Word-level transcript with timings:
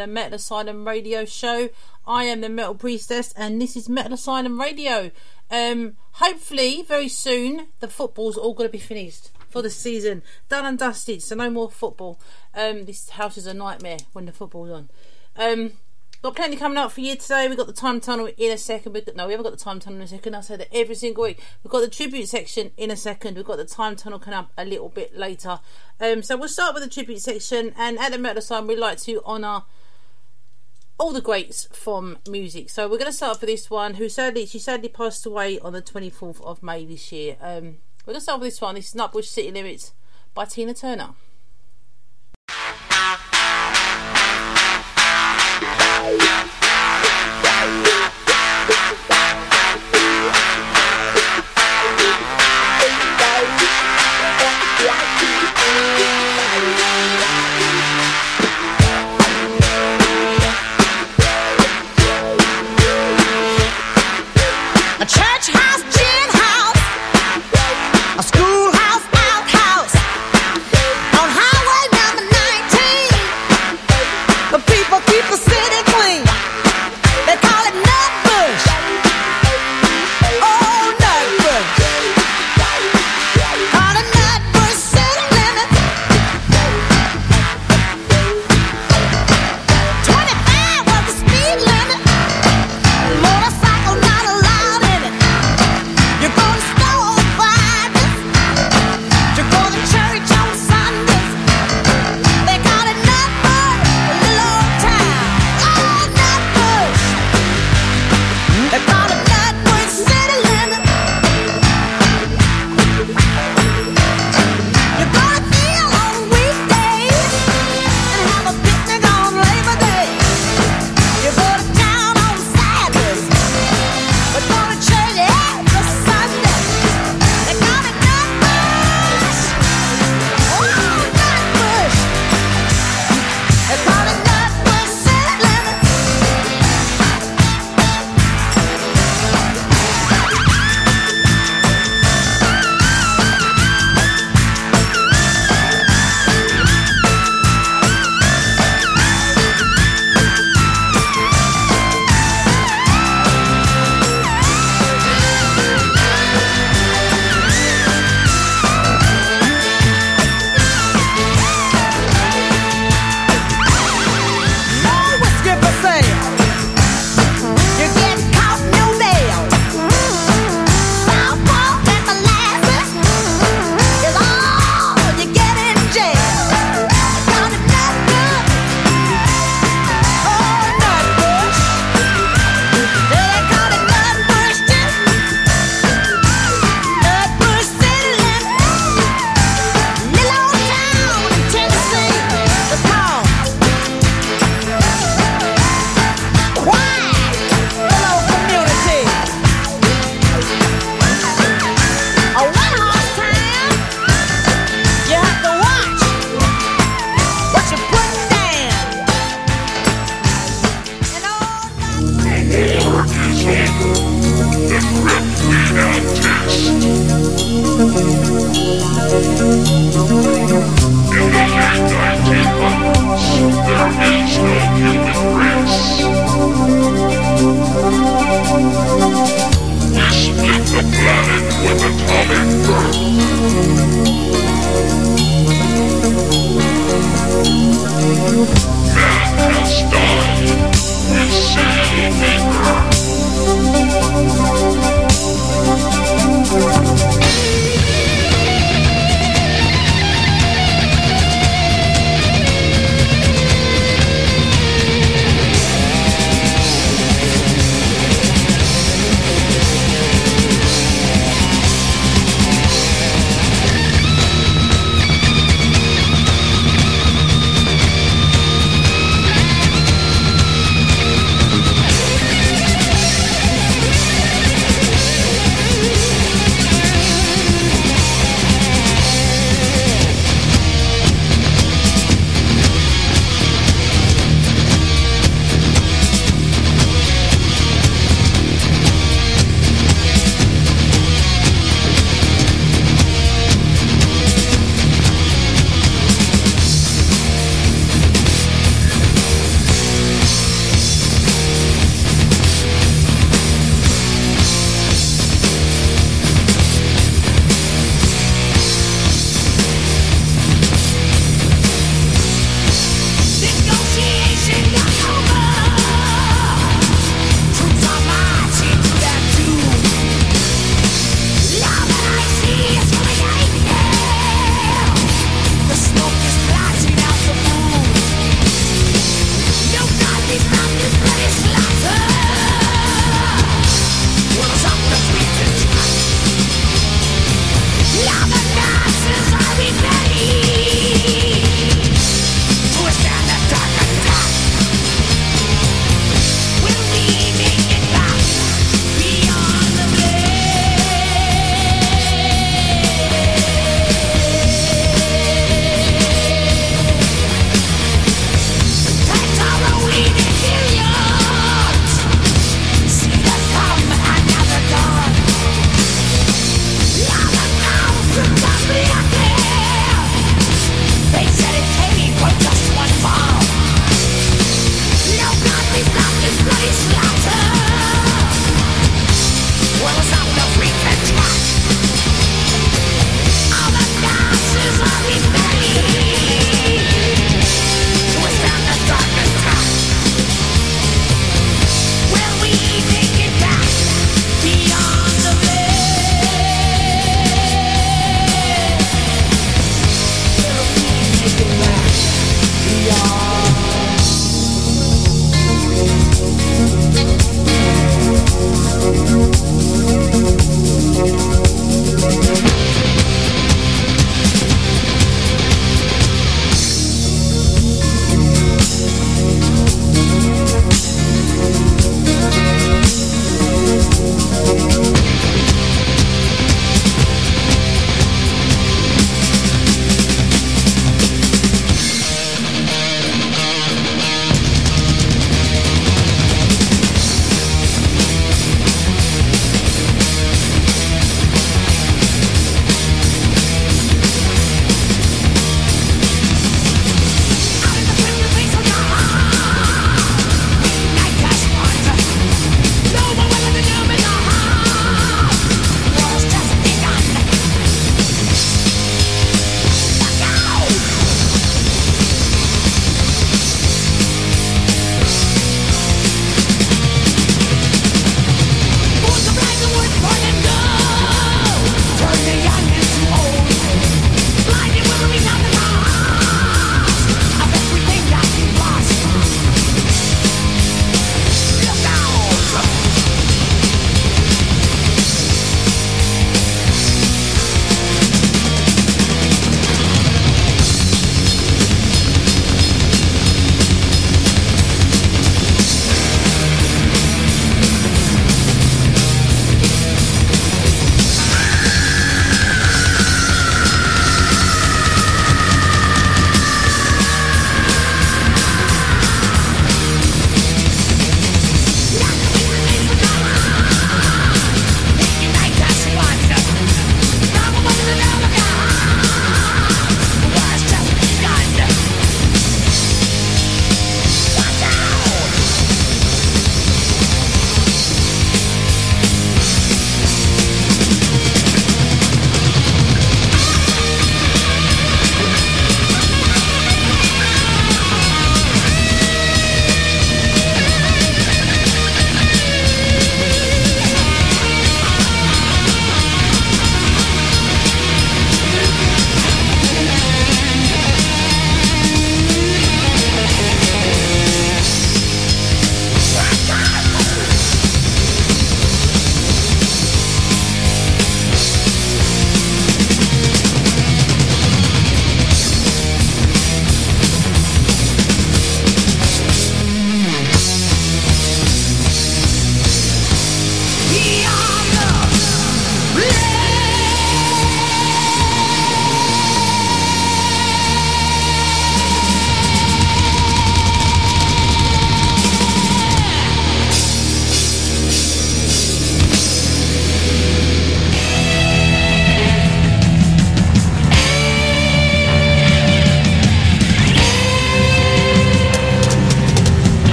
the 0.00 0.06
Metal 0.06 0.36
Asylum 0.36 0.86
Radio 0.86 1.26
Show. 1.26 1.68
I 2.06 2.24
am 2.24 2.40
the 2.40 2.48
Metal 2.48 2.74
Priestess, 2.74 3.34
and 3.36 3.60
this 3.60 3.76
is 3.76 3.86
Metal 3.86 4.14
Asylum 4.14 4.58
Radio. 4.58 5.10
Um, 5.50 5.96
hopefully, 6.12 6.80
very 6.80 7.08
soon, 7.08 7.66
the 7.80 7.88
football's 7.88 8.38
all 8.38 8.54
going 8.54 8.66
to 8.66 8.72
be 8.72 8.78
finished 8.78 9.30
for 9.50 9.60
the 9.60 9.68
season, 9.68 10.22
done 10.48 10.64
and 10.64 10.78
dusted. 10.78 11.22
So 11.22 11.34
no 11.34 11.50
more 11.50 11.70
football. 11.70 12.18
Um, 12.54 12.86
this 12.86 13.10
house 13.10 13.36
is 13.36 13.46
a 13.46 13.52
nightmare 13.52 13.98
when 14.14 14.24
the 14.24 14.32
football's 14.32 14.70
on. 14.70 14.88
Um, 15.36 15.72
Got 16.22 16.36
plenty 16.36 16.56
coming 16.56 16.76
up 16.76 16.92
for 16.92 17.00
you 17.00 17.16
today. 17.16 17.48
We've 17.48 17.56
got 17.56 17.66
the 17.66 17.72
time 17.72 17.98
tunnel 17.98 18.28
in 18.36 18.52
a 18.52 18.58
second. 18.58 18.92
We, 18.92 19.02
no, 19.16 19.26
we 19.26 19.32
haven't 19.32 19.44
got 19.44 19.56
the 19.56 19.64
time 19.64 19.80
tunnel 19.80 20.00
in 20.00 20.04
a 20.04 20.08
second. 20.08 20.34
I 20.34 20.42
say 20.42 20.56
that 20.56 20.68
every 20.70 20.94
single 20.94 21.24
week. 21.24 21.42
We've 21.64 21.70
got 21.70 21.80
the 21.80 21.88
tribute 21.88 22.28
section 22.28 22.72
in 22.76 22.90
a 22.90 22.96
second. 22.96 23.36
We've 23.36 23.44
got 23.46 23.56
the 23.56 23.64
time 23.64 23.96
tunnel 23.96 24.18
coming 24.18 24.38
up 24.38 24.52
a 24.58 24.66
little 24.66 24.90
bit 24.90 25.16
later. 25.16 25.60
Um, 25.98 26.22
so 26.22 26.36
we'll 26.36 26.50
start 26.50 26.74
with 26.74 26.82
the 26.82 26.90
tribute 26.90 27.22
section. 27.22 27.72
And 27.74 27.98
at 27.98 28.12
the 28.12 28.18
Metal 28.18 28.40
Asylum, 28.40 28.66
we 28.66 28.76
like 28.76 28.98
to 28.98 29.22
honour 29.24 29.62
all 31.00 31.12
the 31.12 31.20
greats 31.22 31.66
from 31.72 32.18
music. 32.28 32.68
So 32.68 32.86
we're 32.86 32.98
going 32.98 33.10
to 33.10 33.16
start 33.16 33.40
for 33.40 33.46
this 33.46 33.70
one, 33.70 33.94
who 33.94 34.10
sadly 34.10 34.44
she 34.44 34.58
sadly 34.58 34.90
passed 34.90 35.24
away 35.24 35.58
on 35.60 35.72
the 35.72 35.80
24th 35.80 36.42
of 36.42 36.62
May 36.62 36.84
this 36.84 37.10
year. 37.10 37.36
Um, 37.40 37.78
we're 38.04 38.12
going 38.12 38.16
to 38.16 38.20
start 38.20 38.40
with 38.40 38.50
this 38.50 38.60
one. 38.60 38.74
This 38.74 38.88
is 38.88 38.94
Nutbush 38.94 39.24
City 39.24 39.50
Limits 39.50 39.94
by 40.34 40.44
Tina 40.44 40.74
Turner. 40.74 41.14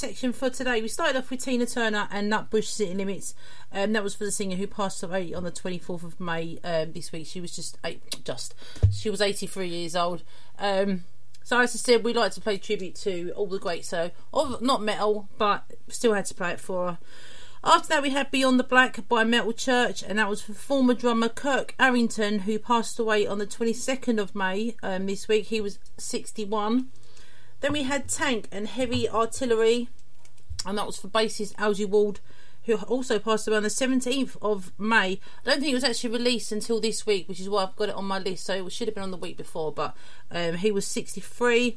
Section 0.00 0.32
for 0.32 0.48
today. 0.48 0.80
We 0.80 0.88
started 0.88 1.18
off 1.18 1.30
with 1.30 1.44
Tina 1.44 1.66
Turner 1.66 2.08
and 2.10 2.32
Nutbush 2.32 2.64
City 2.64 2.94
Limits. 2.94 3.34
Um, 3.70 3.92
that 3.92 4.02
was 4.02 4.14
for 4.14 4.24
the 4.24 4.32
singer 4.32 4.56
who 4.56 4.66
passed 4.66 5.02
away 5.02 5.34
on 5.34 5.44
the 5.44 5.52
24th 5.52 6.02
of 6.02 6.18
May 6.18 6.58
um, 6.64 6.92
this 6.92 7.12
week. 7.12 7.26
She 7.26 7.38
was 7.38 7.54
just 7.54 7.76
eight, 7.84 8.02
just 8.24 8.54
she 8.90 9.10
was 9.10 9.20
83 9.20 9.68
years 9.68 9.94
old. 9.94 10.22
Um, 10.58 11.04
so 11.44 11.60
as 11.60 11.74
I 11.74 11.78
said, 11.78 12.02
we 12.02 12.14
like 12.14 12.32
to 12.32 12.40
play 12.40 12.56
tribute 12.56 12.94
to 12.96 13.32
all 13.36 13.46
the 13.46 13.58
greats. 13.58 13.88
So 13.88 14.10
of 14.32 14.62
not 14.62 14.82
metal, 14.82 15.28
but 15.36 15.64
still 15.88 16.14
had 16.14 16.24
to 16.26 16.34
play 16.34 16.52
it 16.52 16.60
for 16.60 16.92
her. 16.92 16.98
After 17.62 17.88
that, 17.88 18.02
we 18.02 18.08
had 18.08 18.30
Beyond 18.30 18.58
the 18.58 18.64
Black 18.64 19.06
by 19.06 19.22
Metal 19.22 19.52
Church, 19.52 20.02
and 20.02 20.18
that 20.18 20.30
was 20.30 20.40
for 20.40 20.54
former 20.54 20.94
drummer 20.94 21.28
Kirk 21.28 21.74
Arrington, 21.78 22.40
who 22.40 22.58
passed 22.58 22.98
away 22.98 23.26
on 23.26 23.36
the 23.36 23.46
22nd 23.46 24.18
of 24.18 24.34
May 24.34 24.76
um, 24.82 25.04
this 25.04 25.28
week. 25.28 25.46
He 25.46 25.60
was 25.60 25.78
61. 25.98 26.88
Then 27.60 27.72
we 27.72 27.82
had 27.82 28.08
Tank 28.08 28.48
and 28.50 28.66
Heavy 28.66 29.08
Artillery, 29.08 29.88
and 30.64 30.78
that 30.78 30.86
was 30.86 30.96
for 30.96 31.08
bassist 31.08 31.54
Algy 31.58 31.84
Ward, 31.84 32.20
who 32.64 32.76
also 32.76 33.18
passed 33.18 33.46
away 33.48 33.56
on 33.56 33.62
the 33.62 33.68
17th 33.68 34.36
of 34.40 34.72
May. 34.78 35.12
I 35.12 35.18
don't 35.44 35.60
think 35.60 35.72
it 35.72 35.74
was 35.74 35.84
actually 35.84 36.10
released 36.10 36.52
until 36.52 36.80
this 36.80 37.06
week, 37.06 37.28
which 37.28 37.40
is 37.40 37.48
why 37.48 37.62
I've 37.64 37.76
got 37.76 37.88
it 37.88 37.94
on 37.94 38.04
my 38.06 38.18
list. 38.18 38.46
So 38.46 38.66
it 38.66 38.72
should 38.72 38.88
have 38.88 38.94
been 38.94 39.04
on 39.04 39.10
the 39.10 39.16
week 39.16 39.36
before, 39.36 39.72
but 39.72 39.96
um, 40.30 40.54
he 40.54 40.70
was 40.70 40.86
63. 40.86 41.76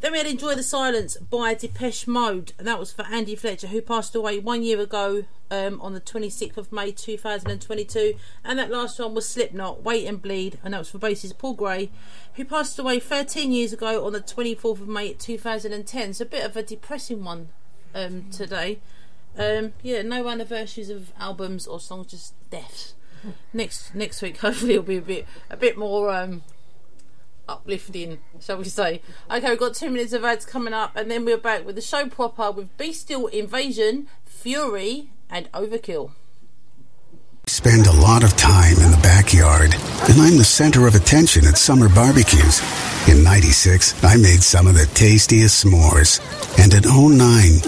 Then 0.00 0.12
we 0.12 0.18
had 0.18 0.26
Enjoy 0.26 0.54
the 0.54 0.62
Silence 0.62 1.18
by 1.18 1.52
Depeche 1.52 2.06
Mode, 2.06 2.54
and 2.58 2.66
that 2.66 2.78
was 2.78 2.90
for 2.90 3.04
Andy 3.06 3.36
Fletcher, 3.36 3.66
who 3.66 3.82
passed 3.82 4.14
away 4.14 4.38
one 4.38 4.62
year 4.62 4.80
ago 4.80 5.24
um, 5.50 5.78
on 5.82 5.92
the 5.92 6.00
26th 6.00 6.56
of 6.56 6.72
May 6.72 6.90
2022. 6.90 8.14
And 8.42 8.58
that 8.58 8.70
last 8.70 8.98
one 8.98 9.14
was 9.14 9.28
Slipknot, 9.28 9.82
Wait 9.82 10.06
and 10.06 10.22
Bleed, 10.22 10.58
and 10.64 10.72
that 10.72 10.78
was 10.78 10.90
for 10.90 10.98
bassist 10.98 11.36
Paul 11.36 11.52
Gray, 11.52 11.90
who 12.36 12.46
passed 12.46 12.78
away 12.78 12.98
13 12.98 13.52
years 13.52 13.74
ago 13.74 14.06
on 14.06 14.14
the 14.14 14.22
24th 14.22 14.80
of 14.80 14.88
May 14.88 15.12
2010. 15.12 16.14
So 16.14 16.22
a 16.22 16.26
bit 16.26 16.46
of 16.46 16.56
a 16.56 16.62
depressing 16.62 17.22
one 17.22 17.50
um, 17.94 18.30
today. 18.30 18.78
Um, 19.36 19.74
yeah, 19.82 20.00
no 20.00 20.26
anniversaries 20.28 20.88
of 20.88 21.12
albums 21.20 21.66
or 21.66 21.78
songs, 21.78 22.06
just 22.06 22.34
deaths. 22.48 22.94
next 23.52 23.94
next 23.94 24.22
week, 24.22 24.36
hopefully, 24.38 24.72
it'll 24.72 24.82
be 24.82 24.96
a 24.96 25.02
bit 25.02 25.26
a 25.50 25.58
bit 25.58 25.76
more 25.76 26.10
um, 26.10 26.42
uplifting, 27.50 28.18
shall 28.40 28.58
we 28.58 28.64
say. 28.64 29.02
Okay, 29.30 29.50
we've 29.50 29.58
got 29.58 29.74
two 29.74 29.90
minutes 29.90 30.12
of 30.12 30.24
ads 30.24 30.46
coming 30.46 30.72
up, 30.72 30.96
and 30.96 31.10
then 31.10 31.24
we're 31.24 31.36
back 31.36 31.66
with 31.66 31.74
the 31.74 31.82
show 31.82 32.08
proper 32.08 32.50
with 32.50 32.76
Bestial 32.76 33.26
Invasion, 33.26 34.08
Fury, 34.24 35.10
and 35.28 35.50
Overkill. 35.52 36.12
Spend 37.46 37.88
a 37.88 37.92
lot 37.92 38.22
of 38.22 38.36
time 38.36 38.76
in 38.76 38.92
the 38.92 39.00
backyard, 39.02 39.74
and 40.08 40.20
I'm 40.20 40.38
the 40.38 40.44
center 40.44 40.86
of 40.86 40.94
attention 40.94 41.46
at 41.46 41.58
summer 41.58 41.88
barbecues. 41.88 42.62
In 43.08 43.24
96, 43.24 44.04
I 44.04 44.16
made 44.16 44.42
some 44.42 44.68
of 44.68 44.74
the 44.74 44.86
tastiest 44.94 45.64
s'mores. 45.64 46.20
And 46.62 46.72
in 46.72 46.84
09, 46.86 47.18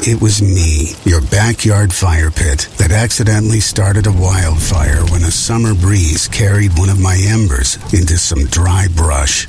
it 0.07 0.23
was 0.23 0.41
me, 0.41 0.93
your 1.05 1.21
backyard 1.21 1.93
fire 1.93 2.31
pit, 2.31 2.69
that 2.79 2.93
accidentally 2.93 3.59
started 3.59 4.07
a 4.07 4.13
wildfire 4.13 5.03
when 5.07 5.25
a 5.25 5.33
summer 5.33 5.75
breeze 5.75 6.29
carried 6.29 6.79
one 6.79 6.89
of 6.89 7.01
my 7.01 7.19
embers 7.27 7.77
into 7.93 8.19
some 8.19 8.47
dry 8.47 8.87
brush. 8.95 9.49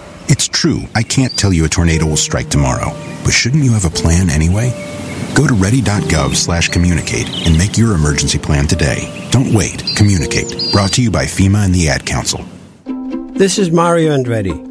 It's 0.31 0.47
true, 0.47 0.83
I 0.95 1.03
can't 1.03 1.37
tell 1.37 1.51
you 1.51 1.65
a 1.65 1.69
tornado 1.69 2.05
will 2.05 2.15
strike 2.15 2.49
tomorrow, 2.49 2.93
but 3.25 3.31
shouldn't 3.31 3.65
you 3.65 3.73
have 3.73 3.83
a 3.83 3.89
plan 3.89 4.29
anyway? 4.29 4.69
Go 5.35 5.45
to 5.45 5.53
ready.gov 5.53 6.35
slash 6.35 6.69
communicate 6.69 7.29
and 7.45 7.57
make 7.57 7.77
your 7.77 7.95
emergency 7.95 8.39
plan 8.39 8.65
today. 8.65 9.27
Don't 9.31 9.53
wait. 9.53 9.83
Communicate. 9.97 10.71
Brought 10.71 10.93
to 10.93 11.03
you 11.03 11.11
by 11.11 11.25
FEMA 11.25 11.65
and 11.65 11.75
the 11.75 11.89
Ad 11.89 12.05
Council. 12.05 12.45
This 13.33 13.59
is 13.59 13.71
Mario 13.71 14.15
Andretti. 14.15 14.70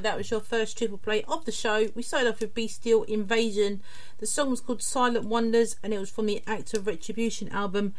That 0.00 0.16
was 0.16 0.30
your 0.30 0.40
first 0.40 0.76
triple 0.78 0.98
play 0.98 1.22
of 1.28 1.44
the 1.44 1.52
show. 1.52 1.88
We 1.94 2.02
started 2.02 2.28
off 2.28 2.40
with 2.40 2.54
Bestial 2.54 3.04
Invasion. 3.04 3.82
The 4.18 4.26
song 4.26 4.50
was 4.50 4.60
called 4.60 4.82
Silent 4.82 5.26
Wonders 5.26 5.76
and 5.82 5.94
it 5.94 5.98
was 5.98 6.10
from 6.10 6.26
the 6.26 6.42
Act 6.46 6.74
of 6.74 6.86
Retribution 6.86 7.48
album, 7.50 7.94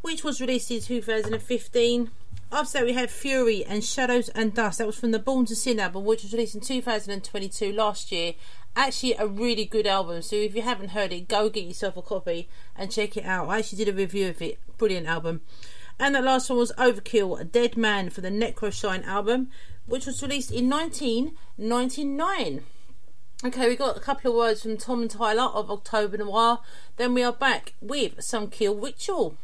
which 0.00 0.24
was 0.24 0.40
released 0.40 0.70
in 0.70 0.80
2015. 0.80 2.10
After 2.52 2.78
that, 2.78 2.84
we 2.84 2.94
had 2.94 3.10
Fury 3.10 3.64
and 3.64 3.84
Shadows 3.84 4.28
and 4.30 4.52
Dust. 4.54 4.78
That 4.78 4.86
was 4.86 4.98
from 4.98 5.12
the 5.12 5.20
Born 5.20 5.46
to 5.46 5.54
Sin 5.54 5.78
album, 5.78 6.04
which 6.04 6.22
was 6.24 6.32
released 6.32 6.56
in 6.56 6.60
2022 6.60 7.72
last 7.72 8.10
year. 8.10 8.34
Actually, 8.74 9.14
a 9.14 9.26
really 9.26 9.64
good 9.64 9.86
album. 9.86 10.22
So 10.22 10.36
if 10.36 10.54
you 10.54 10.62
haven't 10.62 10.90
heard 10.90 11.12
it, 11.12 11.28
go 11.28 11.48
get 11.48 11.64
yourself 11.64 11.96
a 11.96 12.02
copy 12.02 12.48
and 12.74 12.90
check 12.90 13.16
it 13.16 13.24
out. 13.24 13.48
I 13.48 13.58
actually 13.58 13.84
did 13.84 13.94
a 13.94 13.96
review 13.96 14.28
of 14.28 14.42
it. 14.42 14.58
Brilliant 14.78 15.06
album. 15.06 15.42
And 16.00 16.14
the 16.14 16.22
last 16.22 16.48
one 16.48 16.58
was 16.58 16.72
Overkill, 16.78 17.38
a 17.38 17.44
Dead 17.44 17.76
Man 17.76 18.08
for 18.08 18.22
the 18.22 18.30
Necroshine 18.30 19.06
album, 19.06 19.50
which 19.90 20.06
was 20.06 20.22
released 20.22 20.50
in 20.50 20.70
1999. 20.70 22.62
Okay, 23.44 23.68
we 23.68 23.76
got 23.76 23.96
a 23.96 24.00
couple 24.00 24.30
of 24.30 24.36
words 24.36 24.62
from 24.62 24.76
Tom 24.76 25.02
and 25.02 25.10
Tyler 25.10 25.44
of 25.44 25.70
October 25.70 26.16
Noir. 26.18 26.60
Then 26.96 27.14
we 27.14 27.22
are 27.22 27.32
back 27.32 27.74
with 27.80 28.22
some 28.22 28.48
Kill 28.48 28.76
Ritual. 28.76 29.36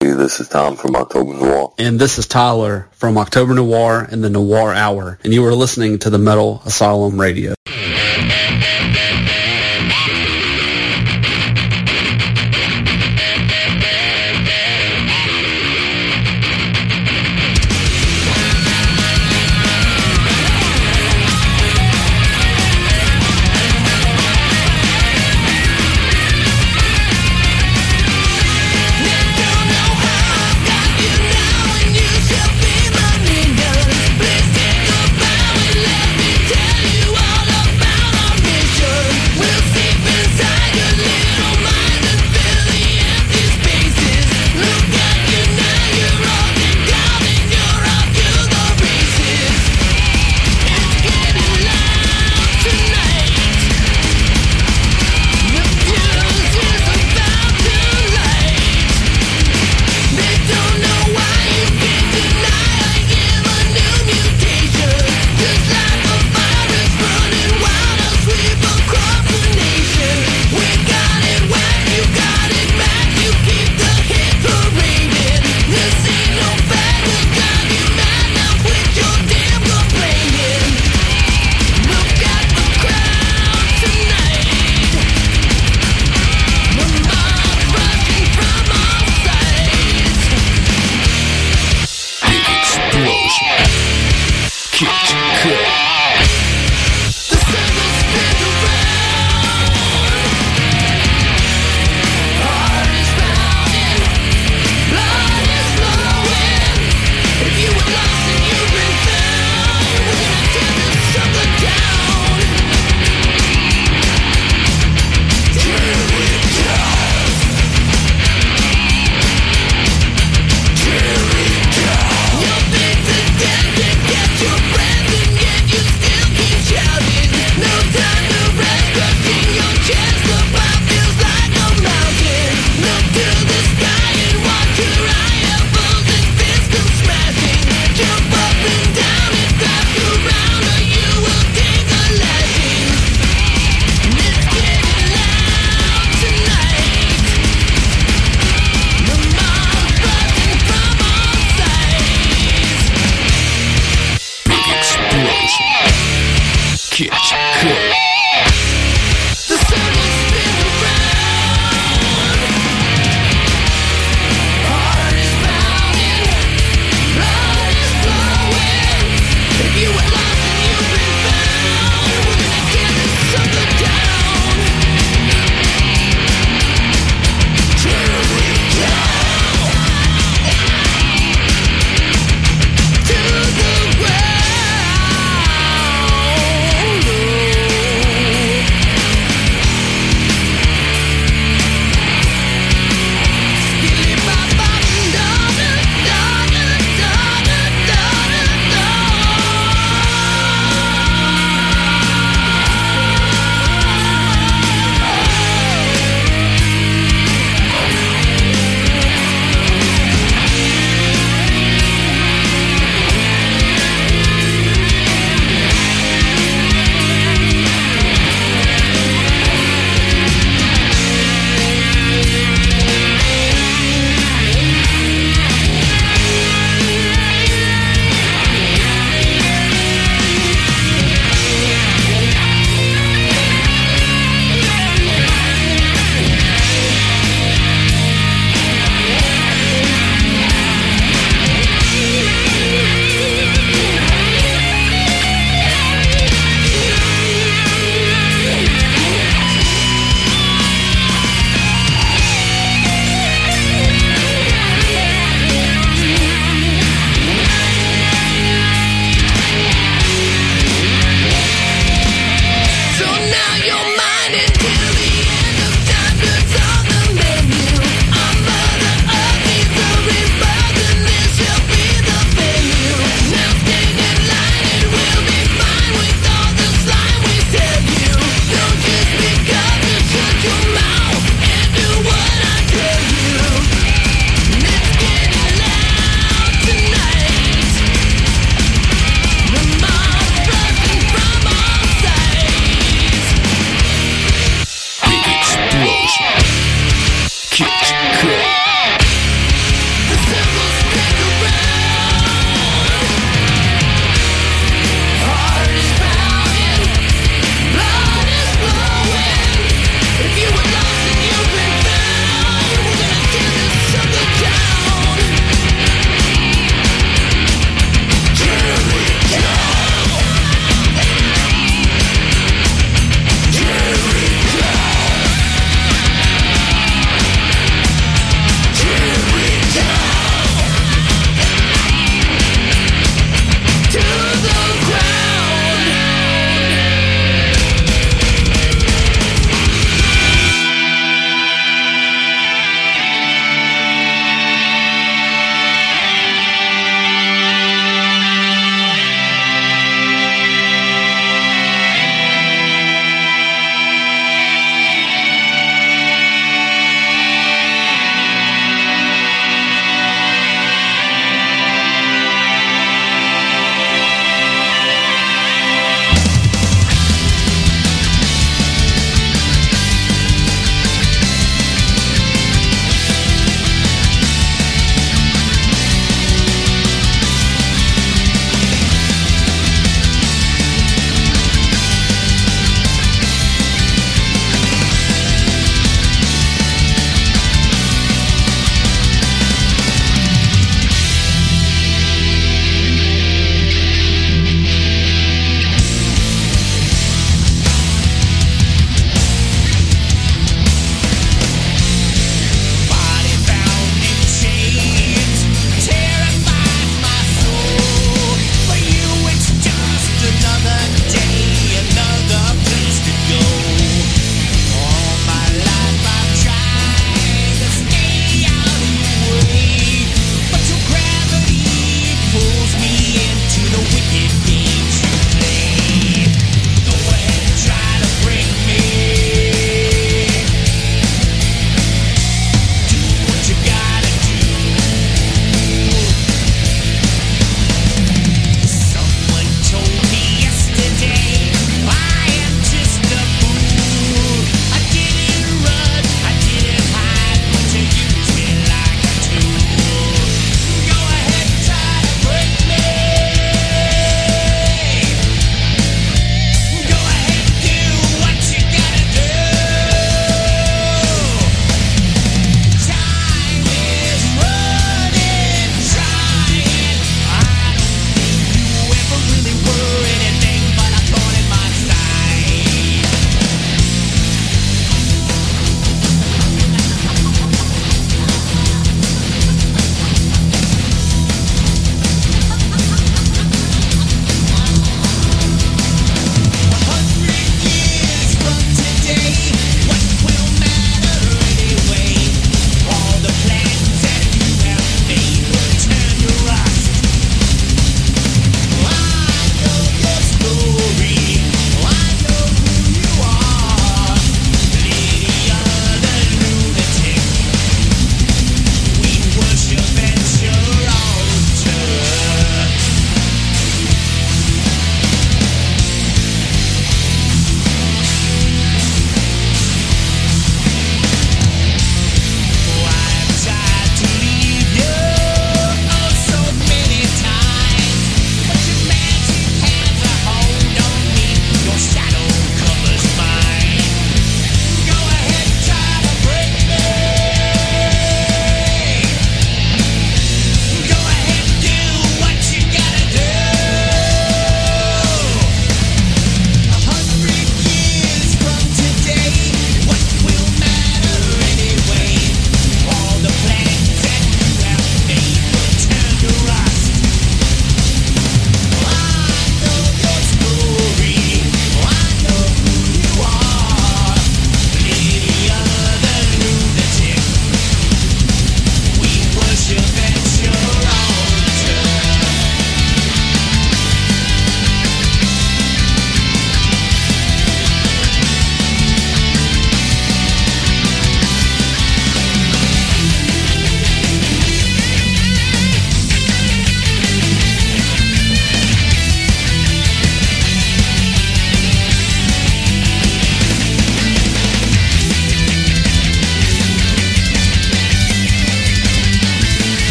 Hey, 0.00 0.12
this 0.12 0.40
is 0.40 0.48
Tom 0.48 0.76
from 0.76 0.96
October 0.96 1.34
Noir. 1.34 1.74
And 1.78 1.98
this 1.98 2.18
is 2.18 2.26
Tyler 2.26 2.88
from 2.92 3.18
October 3.18 3.54
Noir 3.54 4.08
and 4.10 4.24
the 4.24 4.30
Noir 4.30 4.72
Hour. 4.72 5.18
And 5.22 5.32
you 5.32 5.44
are 5.44 5.54
listening 5.54 5.98
to 6.00 6.10
the 6.10 6.18
Metal 6.18 6.62
Asylum 6.64 7.20
Radio. 7.20 7.54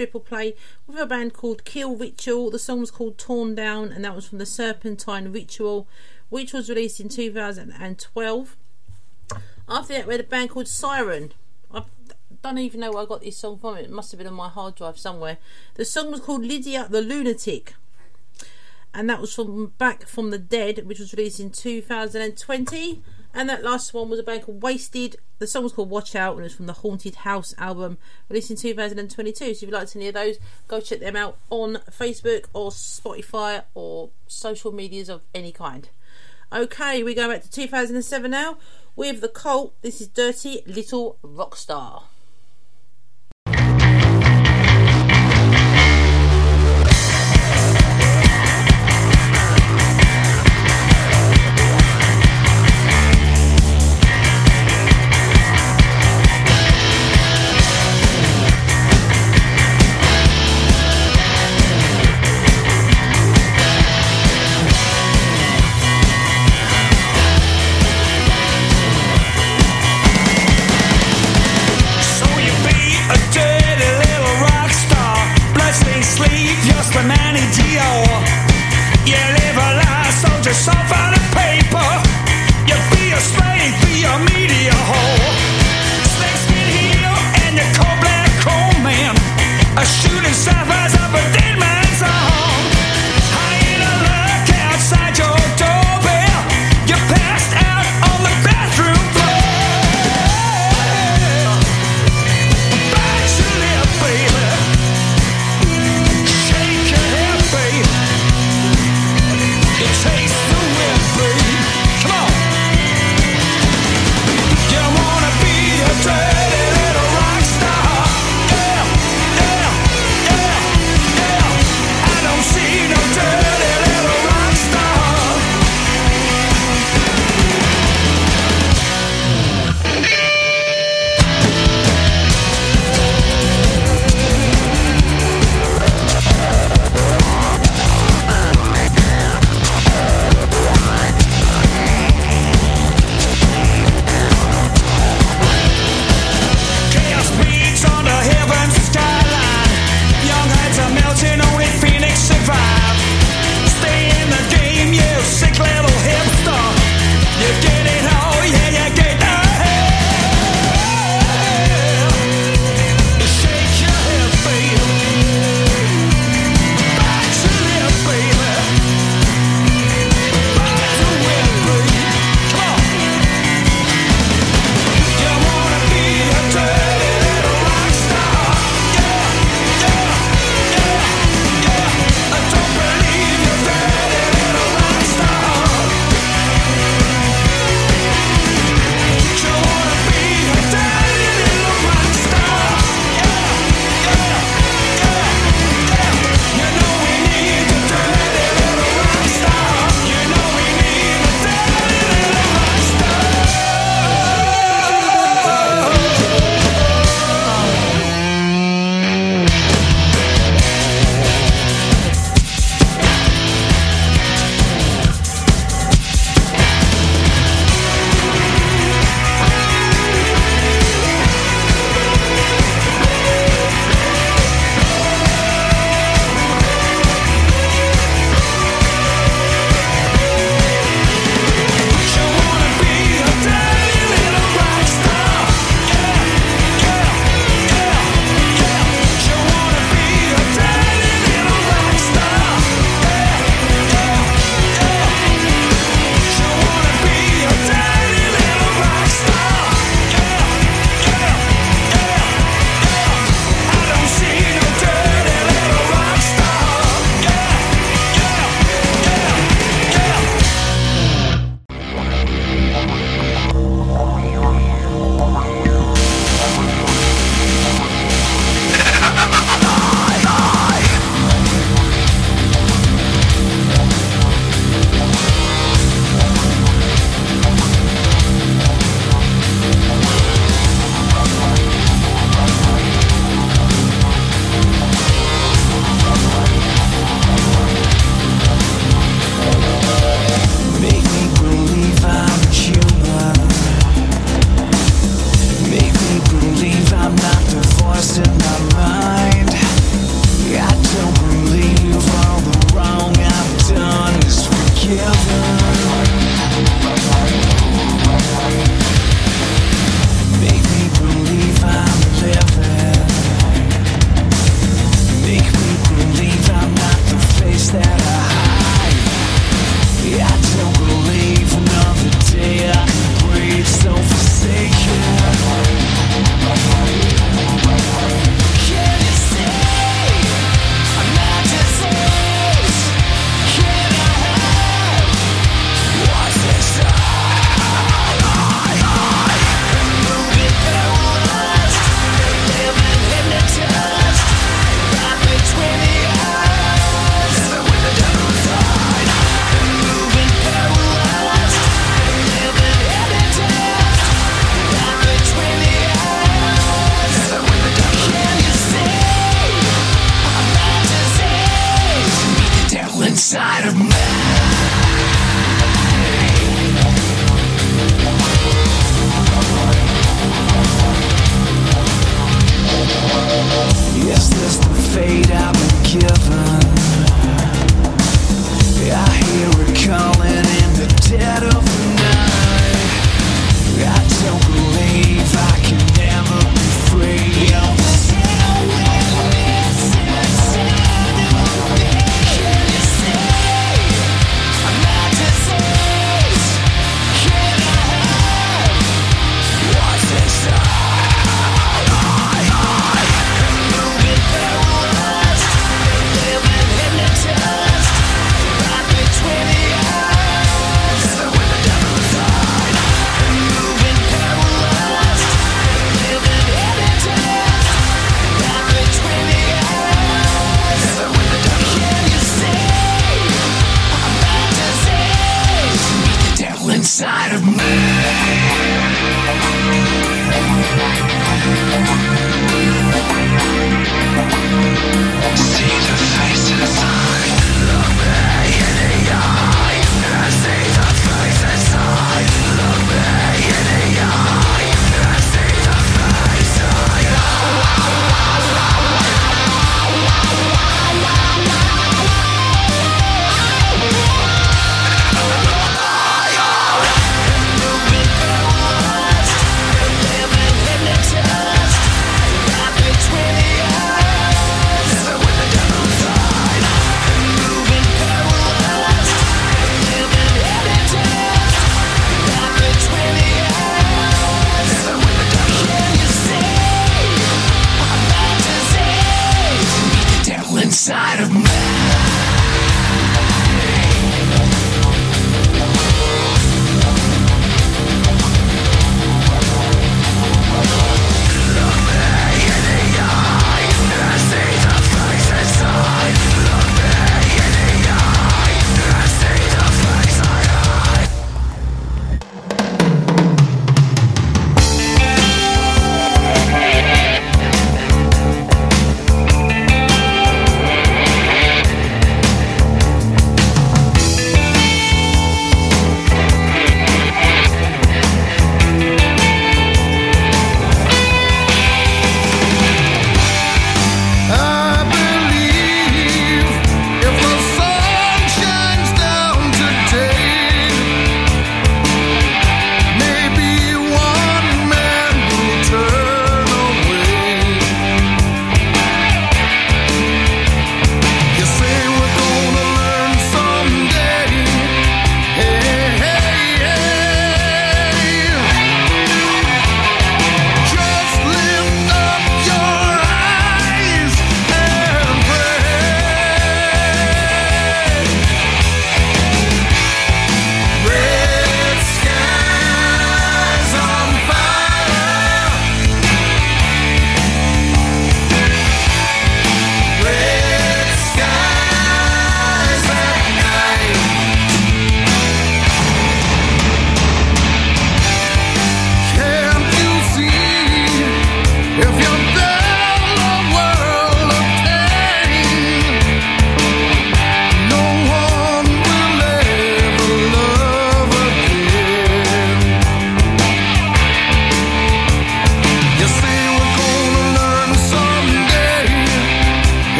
Triple 0.00 0.20
play 0.20 0.54
with 0.86 0.98
a 0.98 1.04
band 1.04 1.34
called 1.34 1.66
Kill 1.66 1.94
Ritual. 1.94 2.50
The 2.50 2.58
song 2.58 2.80
was 2.80 2.90
called 2.90 3.18
Torn 3.18 3.54
Down, 3.54 3.92
and 3.92 4.02
that 4.02 4.16
was 4.16 4.26
from 4.26 4.38
the 4.38 4.46
Serpentine 4.46 5.30
Ritual, 5.30 5.86
which 6.30 6.54
was 6.54 6.70
released 6.70 7.00
in 7.00 7.10
2012. 7.10 8.56
After 9.68 9.92
that, 9.92 10.06
we 10.06 10.14
had 10.14 10.20
a 10.22 10.24
band 10.24 10.48
called 10.48 10.68
Siren. 10.68 11.34
I 11.70 11.82
don't 12.42 12.56
even 12.56 12.80
know 12.80 12.92
where 12.92 13.02
I 13.02 13.04
got 13.04 13.20
this 13.20 13.36
song 13.36 13.58
from. 13.58 13.76
It 13.76 13.90
must 13.90 14.10
have 14.12 14.16
been 14.16 14.26
on 14.26 14.32
my 14.32 14.48
hard 14.48 14.74
drive 14.74 14.96
somewhere. 14.96 15.36
The 15.74 15.84
song 15.84 16.10
was 16.10 16.20
called 16.20 16.46
Lydia 16.46 16.86
the 16.88 17.02
Lunatic, 17.02 17.74
and 18.94 19.10
that 19.10 19.20
was 19.20 19.34
from 19.34 19.74
Back 19.76 20.06
from 20.06 20.30
the 20.30 20.38
Dead, 20.38 20.86
which 20.86 20.98
was 20.98 21.12
released 21.12 21.40
in 21.40 21.50
2020. 21.50 23.02
And 23.32 23.48
that 23.48 23.62
last 23.62 23.94
one 23.94 24.10
was 24.10 24.18
a 24.18 24.22
band 24.22 24.42
called 24.42 24.62
Wasted. 24.62 25.16
The 25.38 25.46
song 25.46 25.62
was 25.62 25.72
called 25.72 25.88
Watch 25.88 26.14
Out 26.16 26.32
and 26.32 26.40
it 26.40 26.44
was 26.44 26.54
from 26.54 26.66
the 26.66 26.74
Haunted 26.74 27.16
House 27.16 27.54
album 27.58 27.96
released 28.28 28.50
in 28.50 28.56
2022. 28.56 29.38
So 29.38 29.50
if 29.50 29.62
you'd 29.62 29.72
like 29.72 29.88
to 29.88 29.98
of 30.08 30.14
those, 30.14 30.36
go 30.68 30.80
check 30.80 31.00
them 31.00 31.16
out 31.16 31.38
on 31.48 31.76
Facebook 31.90 32.46
or 32.52 32.70
Spotify 32.70 33.62
or 33.74 34.10
social 34.26 34.72
medias 34.72 35.08
of 35.08 35.22
any 35.34 35.52
kind. 35.52 35.88
Okay, 36.52 37.04
we 37.04 37.14
go 37.14 37.28
back 37.28 37.42
to 37.42 37.50
2007 37.50 38.30
now 38.30 38.58
with 38.96 39.20
The 39.20 39.28
Cult. 39.28 39.80
This 39.82 40.00
is 40.00 40.08
Dirty 40.08 40.62
Little 40.66 41.16
Rockstar. 41.22 42.02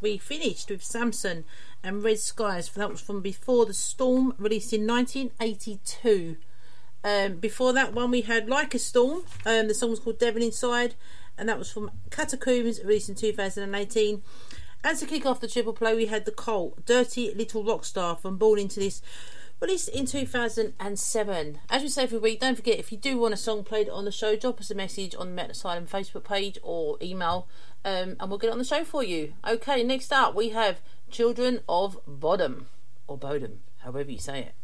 We, 0.00 0.18
finished 0.18 0.70
with 0.70 0.82
Samson 0.82 1.44
and 1.82 2.02
Red 2.02 2.18
Skies. 2.18 2.68
That 2.70 2.90
was 2.90 3.00
from 3.00 3.20
Before 3.20 3.66
the 3.66 3.74
Storm, 3.74 4.34
released 4.38 4.72
in 4.72 4.86
1982. 4.86 6.36
Um, 7.04 7.36
before 7.36 7.72
that 7.74 7.92
one, 7.92 8.10
we 8.10 8.22
had 8.22 8.48
Like 8.48 8.74
a 8.74 8.78
Storm. 8.78 9.24
Um, 9.44 9.68
the 9.68 9.74
song 9.74 9.90
was 9.90 10.00
called 10.00 10.18
Devil 10.18 10.42
Inside, 10.42 10.94
and 11.36 11.48
that 11.48 11.58
was 11.58 11.70
from 11.70 11.90
Catacombs, 12.10 12.80
released 12.82 13.08
in 13.08 13.14
2018. 13.14 14.22
And 14.82 14.98
to 14.98 15.06
kick 15.06 15.24
off 15.24 15.40
the 15.40 15.48
triple 15.48 15.72
play, 15.72 15.94
we 15.94 16.06
had 16.06 16.24
The 16.24 16.32
Cult, 16.32 16.84
Dirty 16.84 17.32
Little 17.34 17.64
Rockstar 17.64 18.20
from 18.20 18.36
Born 18.36 18.58
Into 18.58 18.80
This, 18.80 19.00
released 19.60 19.88
in 19.88 20.04
2007. 20.04 21.58
As 21.70 21.82
we 21.82 21.88
say 21.88 22.02
every 22.02 22.18
week, 22.18 22.40
don't 22.40 22.56
forget 22.56 22.78
if 22.78 22.92
you 22.92 22.98
do 22.98 23.16
want 23.16 23.32
a 23.32 23.38
song 23.38 23.64
played 23.64 23.88
on 23.88 24.04
the 24.04 24.12
show, 24.12 24.36
drop 24.36 24.60
us 24.60 24.70
a 24.70 24.74
message 24.74 25.14
on 25.14 25.28
the 25.28 25.34
Metal 25.34 25.52
Asylum 25.52 25.86
Facebook 25.86 26.24
page 26.24 26.58
or 26.62 26.98
email, 27.00 27.48
um, 27.84 28.16
and 28.18 28.28
we'll 28.28 28.38
get 28.38 28.48
it 28.48 28.52
on 28.52 28.58
the 28.58 28.64
show 28.64 28.84
for 28.84 29.02
you. 29.02 29.34
Okay, 29.46 29.82
next 29.82 30.12
up 30.12 30.34
we 30.34 30.50
have 30.50 30.80
Children 31.10 31.60
of 31.68 31.98
Bodom, 32.06 32.66
or 33.06 33.18
Bodom, 33.18 33.58
however 33.78 34.10
you 34.10 34.18
say 34.18 34.40
it. 34.40 34.54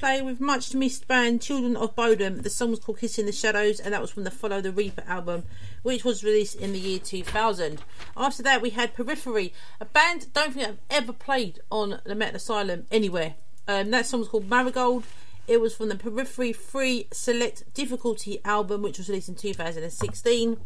Play 0.00 0.22
with 0.22 0.40
much 0.40 0.72
missed 0.74 1.06
band 1.06 1.42
Children 1.42 1.76
of 1.76 1.94
Bodom. 1.94 2.40
The 2.40 2.48
song 2.48 2.70
was 2.70 2.80
called 2.80 3.00
Kissing 3.00 3.26
the 3.26 3.32
Shadows, 3.32 3.78
and 3.78 3.92
that 3.92 4.00
was 4.00 4.10
from 4.10 4.24
the 4.24 4.30
Follow 4.30 4.62
the 4.62 4.72
Reaper 4.72 5.04
album, 5.06 5.44
which 5.82 6.04
was 6.04 6.24
released 6.24 6.54
in 6.54 6.72
the 6.72 6.78
year 6.78 6.98
2000. 6.98 7.82
After 8.16 8.42
that, 8.44 8.62
we 8.62 8.70
had 8.70 8.94
Periphery, 8.94 9.52
a 9.78 9.84
band 9.84 10.28
I 10.34 10.40
don't 10.40 10.54
think 10.54 10.66
I've 10.66 10.78
ever 10.88 11.12
played 11.12 11.60
on 11.70 12.00
the 12.04 12.14
Metal 12.14 12.36
Asylum 12.36 12.86
anywhere. 12.90 13.34
Um, 13.68 13.90
that 13.90 14.06
song 14.06 14.20
was 14.20 14.30
called 14.30 14.48
Marigold. 14.48 15.04
It 15.46 15.60
was 15.60 15.76
from 15.76 15.90
the 15.90 15.96
Periphery 15.96 16.54
Free 16.54 17.06
Select 17.12 17.64
Difficulty 17.74 18.40
album, 18.42 18.80
which 18.80 18.96
was 18.96 19.10
released 19.10 19.28
in 19.28 19.34
2016. 19.34 20.56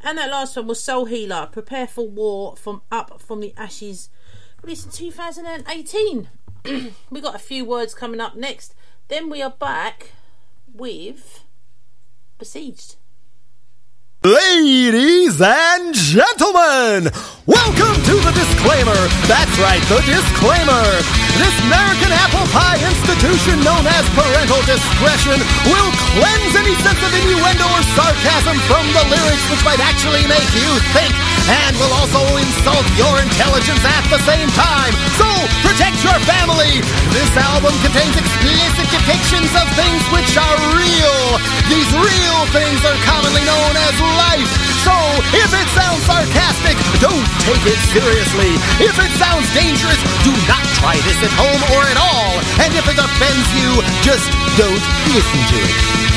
And 0.00 0.16
that 0.16 0.30
last 0.30 0.56
one 0.56 0.68
was 0.68 0.82
Soul 0.82 1.04
Healer, 1.04 1.50
Prepare 1.52 1.86
for 1.86 2.08
War 2.08 2.56
from 2.56 2.80
Up 2.90 3.20
from 3.20 3.40
the 3.40 3.52
Ashes, 3.58 4.08
released 4.62 4.86
in 4.86 4.92
2018. 4.92 6.30
we 7.10 7.20
got 7.20 7.34
a 7.34 7.38
few 7.38 7.64
words 7.64 7.92
coming 7.92 8.20
up 8.20 8.36
next. 8.36 8.74
Then 9.08 9.28
we 9.28 9.42
are 9.42 9.50
back 9.52 10.12
with 10.72 11.44
Besieged. 12.38 12.96
Ladies 14.24 15.36
and 15.44 15.92
gentlemen, 15.92 17.12
welcome 17.44 17.96
to 18.08 18.14
the 18.24 18.32
disclaimer. 18.32 18.96
That's 19.28 19.52
right, 19.60 19.84
the 19.92 20.00
disclaimer. 20.08 20.84
This 21.36 21.52
American 21.68 22.08
apple 22.08 22.48
pie 22.48 22.80
institution 22.80 23.60
known 23.60 23.84
as 23.84 24.08
parental 24.16 24.64
discretion 24.64 25.36
will 25.68 25.90
cleanse 26.16 26.56
any 26.56 26.72
sense 26.80 27.00
of 27.04 27.12
innuendo 27.12 27.68
or 27.68 27.84
sarcasm 27.92 28.56
from 28.64 28.88
the 28.96 29.04
lyrics 29.12 29.44
which 29.52 29.60
might 29.68 29.84
actually 29.84 30.24
make 30.24 30.48
you 30.56 30.72
think 30.96 31.12
and 31.48 31.72
will 31.76 31.92
also 31.92 32.20
insult 32.40 32.86
your 32.96 33.12
intelligence 33.20 33.82
at 33.84 34.04
the 34.08 34.20
same 34.24 34.48
time. 34.56 34.92
So, 35.20 35.28
protect 35.60 36.00
your 36.00 36.16
family. 36.24 36.80
This 37.12 37.32
album 37.36 37.74
contains 37.84 38.16
explicit 38.16 38.86
depictions 38.88 39.52
of 39.52 39.66
things 39.76 40.02
which 40.14 40.32
are 40.40 40.56
real. 40.72 41.20
These 41.68 41.90
real 41.92 42.40
things 42.56 42.80
are 42.88 42.96
commonly 43.04 43.44
known 43.44 43.72
as 43.76 43.94
life. 44.24 44.50
So, 44.84 44.94
if 45.36 45.50
it 45.52 45.68
sounds 45.76 46.04
sarcastic, 46.08 46.76
don't 47.00 47.26
take 47.44 47.64
it 47.68 47.80
seriously. 47.92 48.52
If 48.80 48.96
it 48.96 49.12
sounds 49.20 49.48
dangerous, 49.52 50.00
do 50.24 50.32
not 50.48 50.64
try 50.80 50.96
this 51.04 51.18
at 51.20 51.32
home 51.36 51.62
or 51.76 51.82
at 51.88 51.98
all. 52.00 52.32
And 52.64 52.72
if 52.72 52.84
it 52.88 52.96
offends 52.96 53.48
you, 53.52 53.84
just 54.00 54.28
don't 54.56 54.84
listen 55.12 55.40
to 55.52 55.58
it. 55.60 56.13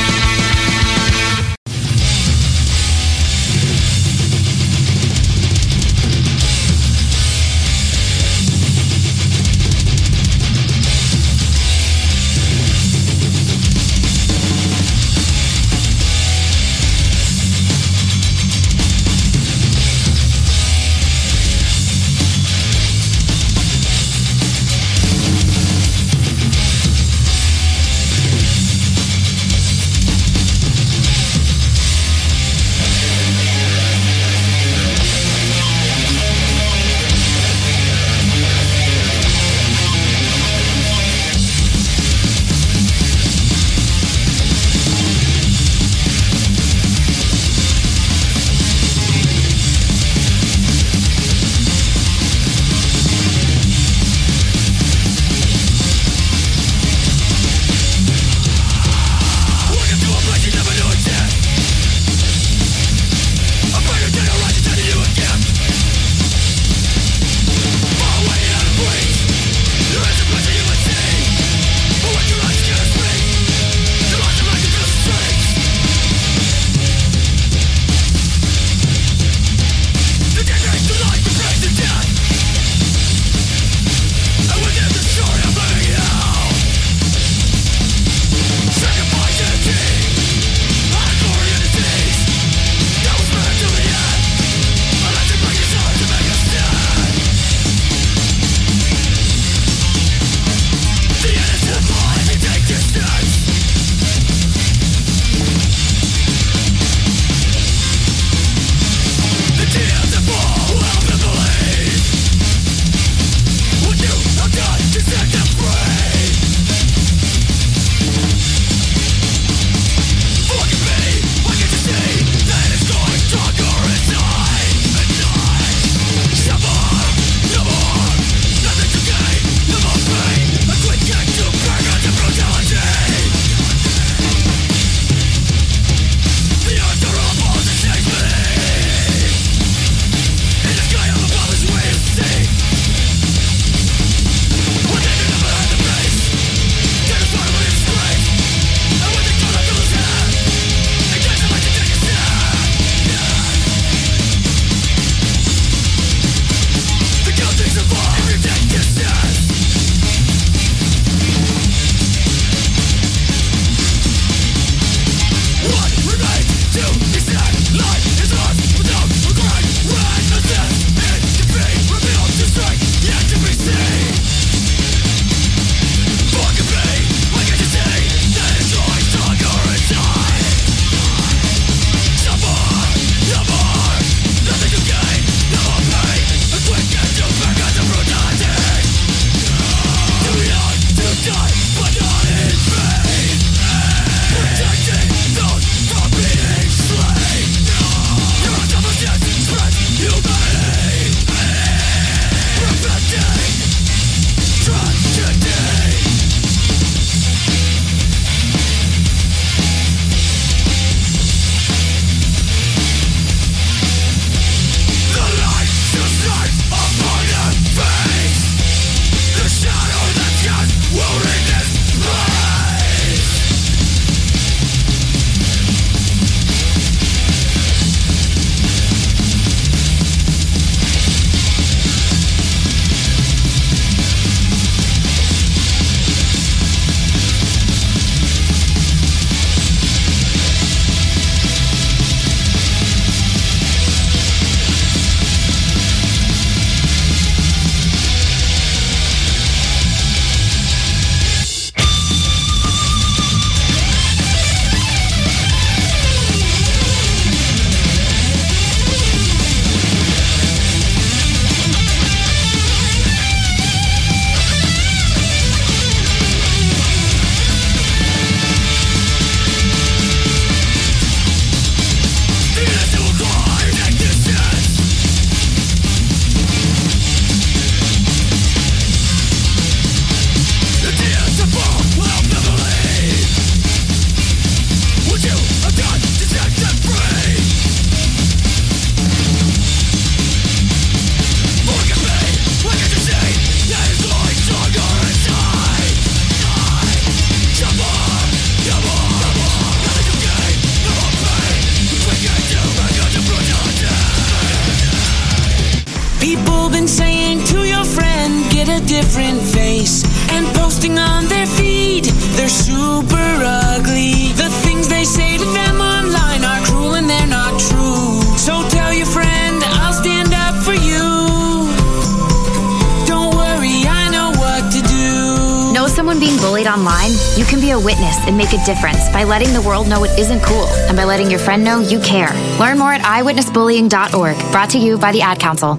Letting 329.28 329.52
the 329.52 329.62
world 329.62 329.88
know 329.88 330.02
it 330.04 330.18
isn't 330.18 330.42
cool 330.42 330.66
and 330.88 330.96
by 330.96 331.04
letting 331.04 331.30
your 331.30 331.38
friend 331.38 331.62
know 331.62 331.78
you 331.78 332.00
care. 332.00 332.32
Learn 332.58 332.78
more 332.78 332.92
at 332.92 333.02
eyewitnessbullying.org. 333.02 334.52
Brought 334.52 334.70
to 334.70 334.78
you 334.78 334.98
by 334.98 335.12
the 335.12 335.20
Ad 335.20 335.38
Council. 335.38 335.76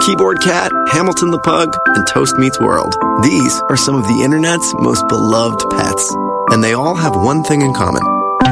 Keyboard 0.00 0.40
Cat, 0.40 0.70
Hamilton 0.90 1.30
the 1.30 1.38
Pug, 1.40 1.74
and 1.86 2.06
Toast 2.06 2.36
Meets 2.36 2.60
World. 2.60 2.94
These 3.22 3.60
are 3.70 3.76
some 3.76 3.94
of 3.94 4.04
the 4.04 4.22
internet's 4.22 4.74
most 4.74 5.06
beloved 5.08 5.64
pets. 5.70 6.14
And 6.50 6.62
they 6.62 6.74
all 6.74 6.94
have 6.94 7.16
one 7.16 7.42
thing 7.42 7.62
in 7.62 7.72
common. 7.72 8.02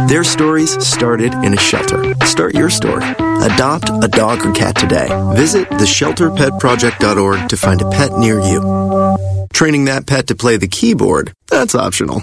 Their 0.08 0.24
stories 0.24 0.72
started 0.86 1.34
in 1.34 1.52
a 1.52 1.58
shelter. 1.58 2.14
Start 2.24 2.54
your 2.54 2.70
story. 2.70 3.04
Adopt 3.04 3.90
a 3.90 4.08
dog 4.08 4.44
or 4.46 4.52
cat 4.52 4.76
today. 4.76 5.08
Visit 5.34 5.68
theshelterpetproject.org 5.68 7.48
to 7.48 7.56
find 7.56 7.82
a 7.82 7.90
pet 7.90 8.12
near 8.12 8.40
you. 8.40 8.60
Training 9.52 9.84
that 9.86 10.06
pet 10.06 10.28
to 10.28 10.34
play 10.34 10.56
the 10.56 10.68
keyboard, 10.68 11.34
that's 11.48 11.74
optional. 11.74 12.22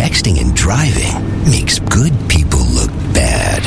Texting 0.00 0.40
and 0.40 0.56
driving 0.56 1.12
makes 1.50 1.78
good 1.78 2.14
people 2.26 2.60
look 2.60 2.88
bad. 3.12 3.62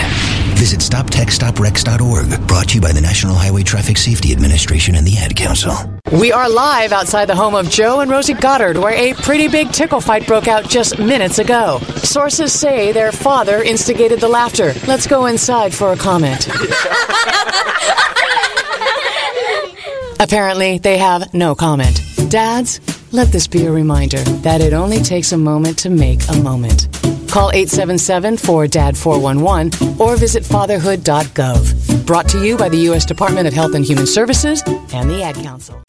Visit 0.57 0.80
StopTextsStopWrecks.org. 0.80 2.47
Brought 2.47 2.69
to 2.69 2.76
you 2.76 2.81
by 2.81 2.91
the 2.91 3.01
National 3.01 3.35
Highway 3.35 3.61
Traffic 3.61 3.99
Safety 3.99 4.31
Administration 4.31 4.95
and 4.95 5.05
the 5.05 5.15
Ad 5.19 5.35
Council. 5.35 5.76
We 6.11 6.31
are 6.31 6.49
live 6.49 6.91
outside 6.91 7.26
the 7.26 7.35
home 7.35 7.53
of 7.53 7.69
Joe 7.69 7.99
and 7.99 8.10
Rosie 8.10 8.34
Goddard, 8.34 8.77
where 8.77 8.95
a 8.95 9.14
pretty 9.14 9.47
big 9.47 9.72
tickle 9.72 10.01
fight 10.01 10.26
broke 10.26 10.47
out 10.47 10.68
just 10.68 10.97
minutes 10.97 11.38
ago. 11.38 11.77
Sources 11.97 12.51
say 12.51 12.91
their 12.91 13.11
father 13.11 13.61
instigated 13.61 14.19
the 14.19 14.27
laughter. 14.27 14.73
Let's 14.88 15.05
go 15.05 15.27
inside 15.27 15.72
for 15.72 15.91
a 15.91 15.95
comment. 15.95 16.47
Apparently, 20.19 20.80
they 20.80 20.97
have 20.97 21.31
no 21.35 21.53
comment. 21.53 22.01
Dads, 22.30 22.80
let 23.14 23.31
this 23.31 23.48
be 23.48 23.65
a 23.65 23.72
reminder 23.72 24.18
that 24.41 24.60
it 24.60 24.73
only 24.73 24.98
takes 24.98 25.31
a 25.31 25.38
moment 25.38 25.77
to 25.80 25.90
make 25.90 26.19
a 26.30 26.38
moment. 26.41 26.88
Call 27.30 27.52
877 27.52 28.35
4DAD 28.38 28.98
411 28.98 30.02
or 30.02 30.15
visit 30.18 30.44
fatherhood.gov. 30.44 32.06
Brought 32.06 32.27
to 32.30 32.44
you 32.44 32.57
by 32.57 32.69
the 32.69 32.77
U.S. 32.90 33.06
Department 33.06 33.48
of 33.48 33.53
Health 33.53 33.76
and 33.76 33.85
Human 33.85 34.07
Services 34.07 34.61
and 34.94 35.10
the 35.10 35.23
Ad 35.23 35.35
Council. 35.35 35.81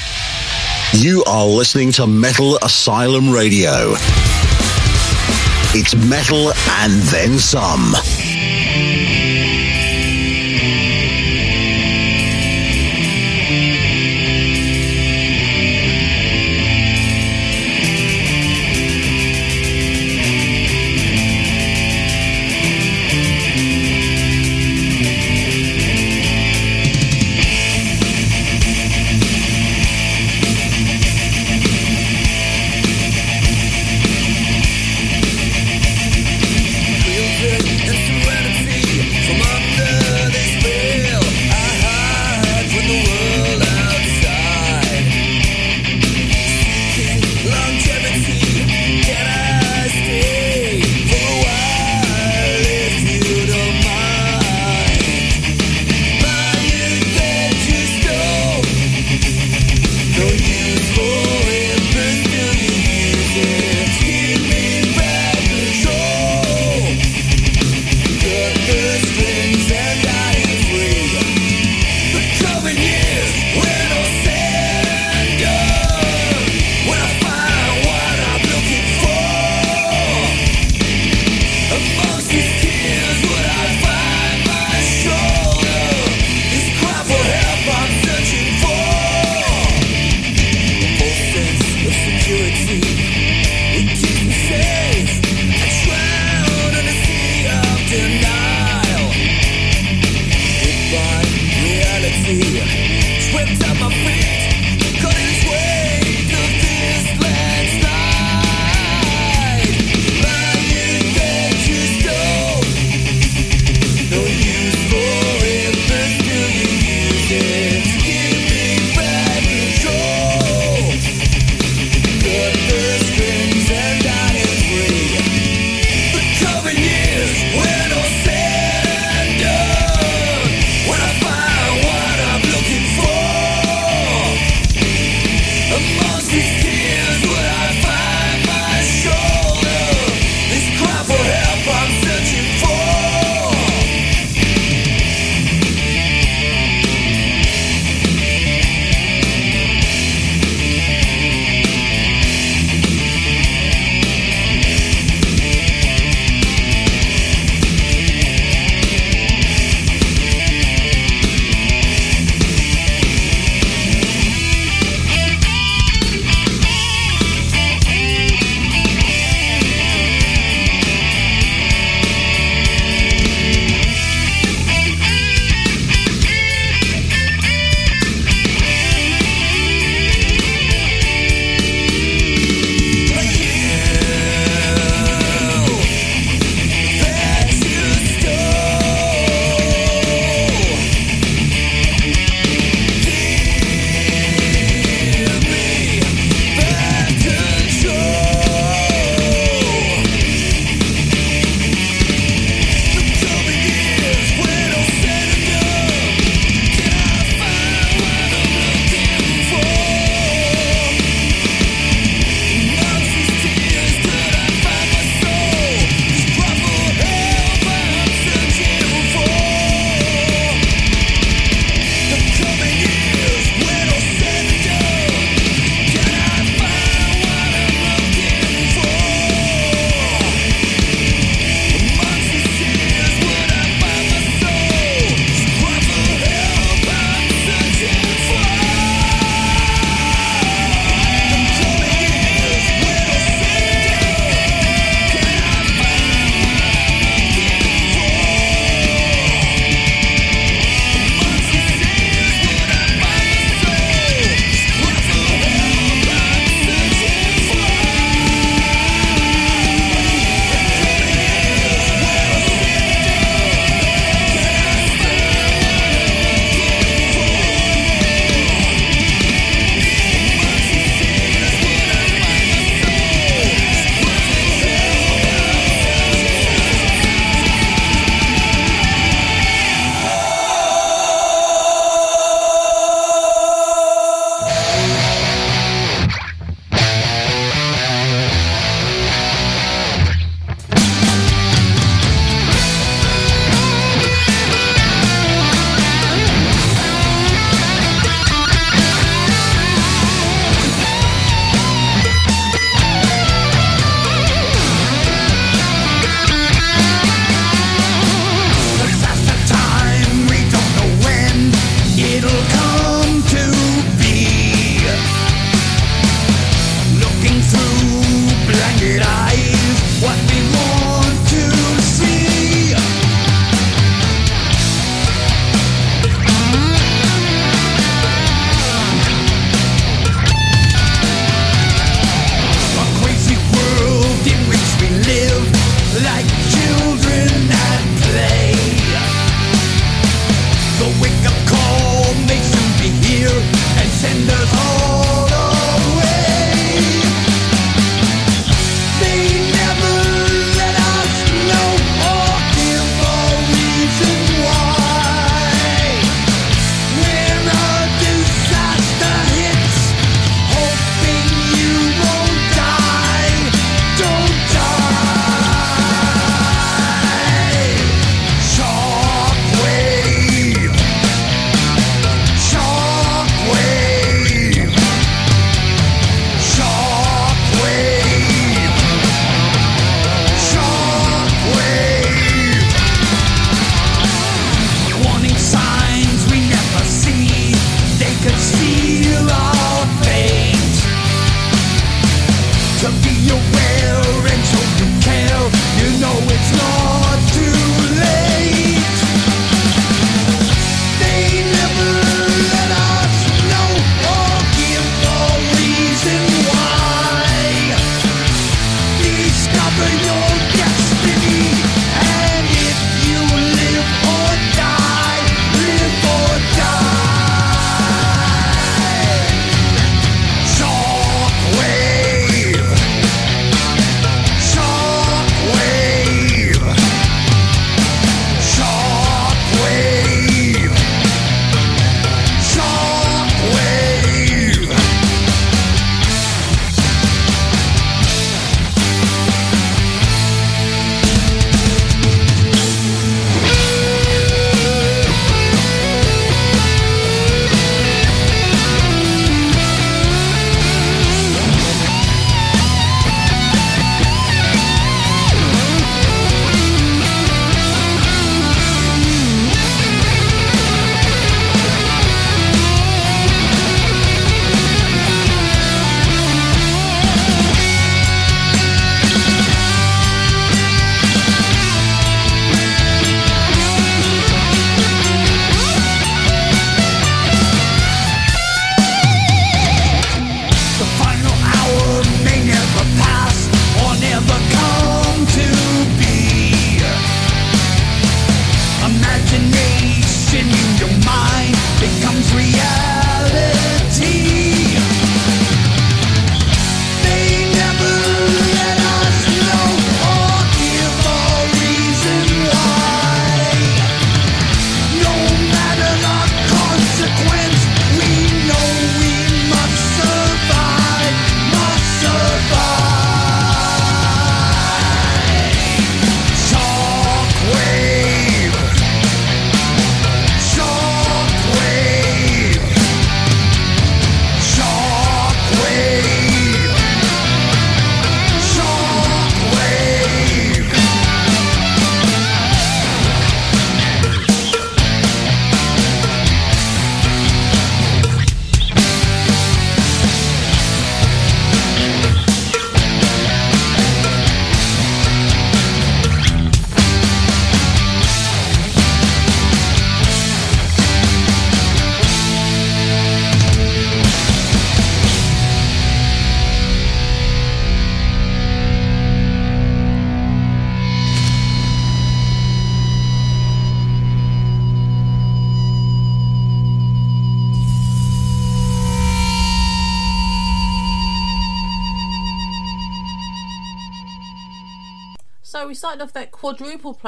You 0.92 1.24
are 1.24 1.46
listening 1.46 1.92
to 1.92 2.06
Metal 2.06 2.56
Asylum 2.58 3.32
Radio. 3.32 3.94
It's 5.76 5.94
metal 6.08 6.52
and 6.68 6.92
then 7.10 7.38
some. 7.38 7.94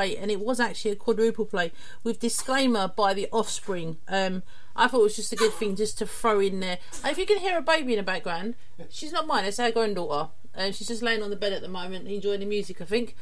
Play, 0.07 0.17
and 0.17 0.31
it 0.31 0.41
was 0.41 0.61
actually 0.61 0.93
a 0.93 0.97
quadruple 0.97 1.45
play 1.45 1.73
with 2.05 2.21
disclaimer 2.21 2.89
by 2.89 3.15
the 3.15 3.29
Offspring. 3.33 3.99
Um, 4.09 4.43
I 4.75 4.89
thought 4.89 5.01
it 5.01 5.05
was 5.05 5.17
just 5.17 5.33
a 5.33 5.37
good 5.37 5.53
thing 5.53 5.77
just 5.77 5.99
to 5.99 6.07
throw 6.07 6.41
in 6.41 6.61
there. 6.61 6.79
If 7.05 7.19
you 7.19 7.27
can 7.27 7.39
hear 7.39 7.59
a 7.59 7.63
baby 7.63 7.95
in 7.95 7.99
the 7.99 8.03
background, 8.03 8.55
she's 8.91 9.13
not 9.13 9.27
mine; 9.27 9.45
it's 9.45 9.59
our 9.59 9.71
granddaughter. 9.71 10.31
And 10.59 10.75
she's 10.75 10.89
just 10.89 11.03
laying 11.03 11.23
on 11.23 11.29
the 11.29 11.37
bed 11.37 11.53
at 11.53 11.61
the 11.61 11.69
moment, 11.69 12.09
enjoying 12.09 12.41
the 12.41 12.47
music, 12.47 12.81
I 12.81 12.87
think. 12.87 13.15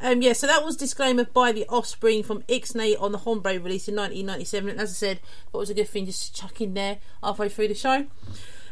Um, 0.00 0.22
yeah, 0.22 0.32
so 0.32 0.46
that 0.46 0.64
was 0.64 0.74
disclaimer 0.74 1.26
by 1.26 1.52
the 1.52 1.66
Offspring 1.68 2.22
from 2.22 2.40
Ixnay 2.44 2.98
on 2.98 3.12
the 3.12 3.18
Hombre 3.18 3.60
release 3.60 3.88
in 3.88 3.94
1997. 3.94 4.70
And 4.70 4.80
as 4.80 4.92
I 4.92 4.94
said, 4.94 5.20
it 5.52 5.56
was 5.56 5.68
a 5.68 5.74
good 5.74 5.86
thing 5.86 6.06
just 6.06 6.34
to 6.34 6.40
chuck 6.40 6.62
in 6.62 6.72
there 6.72 6.96
halfway 7.22 7.50
through 7.50 7.68
the 7.68 7.74
show. 7.74 8.06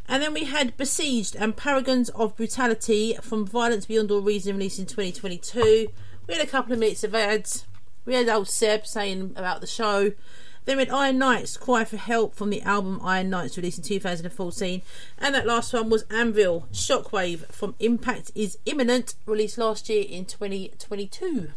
And 0.09 0.23
then 0.23 0.33
we 0.33 0.45
had 0.45 0.79
Besieged 0.79 1.37
and 1.37 1.55
Paragons 1.55 2.09
of 2.09 2.35
Brutality 2.37 3.19
from 3.21 3.47
Violence 3.47 3.85
Beyond 3.85 4.11
All 4.11 4.23
Reason 4.23 4.57
released 4.57 4.79
in 4.79 4.87
2022. 4.87 5.89
We 6.27 6.35
had 6.35 6.45
a 6.45 6.51
couple 6.51 6.73
of 6.73 6.79
minutes 6.81 7.05
of 7.05 7.15
ads. 7.15 7.67
We 8.05 8.15
had 8.15 8.29
old 8.29 8.49
Seb 8.49 8.87
saying 8.87 9.35
about 9.37 9.61
the 9.61 9.67
show. 9.67 10.13
Then 10.65 10.79
we 10.79 10.83
had 10.83 10.91
Iron 10.91 11.19
Knights, 11.19 11.57
Cry 11.57 11.85
for 11.85 11.97
Help 11.97 12.35
from 12.35 12.51
the 12.51 12.63
album 12.63 13.01
Iron 13.05 13.31
Knights 13.31 13.57
released 13.57 13.79
in 13.79 13.85
2014. 13.85 14.83
And 15.19 15.35
that 15.35 15.47
last 15.47 15.73
one 15.73 15.89
was 15.89 16.05
Anvil, 16.11 16.67
Shockwave 16.73 17.47
from 17.53 17.77
Impact 17.79 18.33
is 18.35 18.59
Imminent, 18.67 19.15
released 19.27 19.59
last 19.59 19.89
year 19.89 20.05
in 20.09 20.25
2022. 20.25 21.51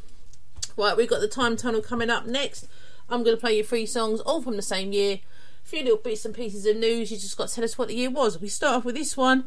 Right, 0.78 0.96
we've 0.96 1.10
got 1.10 1.22
the 1.22 1.28
Time 1.28 1.58
Tunnel 1.58 1.82
coming 1.82 2.12
up 2.12 2.28
next. 2.28 2.68
I'm 3.10 3.24
going 3.24 3.36
to 3.36 3.42
play 3.42 3.58
you 3.58 3.64
three 3.64 3.88
songs, 3.88 4.22
all 4.22 4.44
from 4.44 4.56
the 4.56 4.62
same 4.62 4.94
year. 4.94 5.22
A 5.66 5.68
few 5.68 5.82
little 5.82 5.98
bits 5.98 6.26
and 6.26 6.36
pieces 6.36 6.68
of 6.68 6.78
news. 6.78 7.10
You 7.10 7.18
just 7.18 7.38
got 7.38 7.48
to 7.50 7.56
tell 7.56 7.64
us 7.64 7.80
what 7.80 7.88
the 7.88 7.96
year 7.96 8.12
was. 8.12 8.40
We 8.40 8.48
start 8.48 8.76
off 8.76 8.86
with 8.86 8.96
this 8.96 9.18
one. 9.18 9.46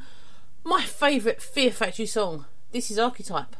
My 0.64 0.82
favourite 0.82 1.40
Fear 1.40 1.70
Factory 1.70 2.06
song. 2.06 2.46
This 2.72 2.90
is 2.90 2.98
Archetype. 2.98 3.54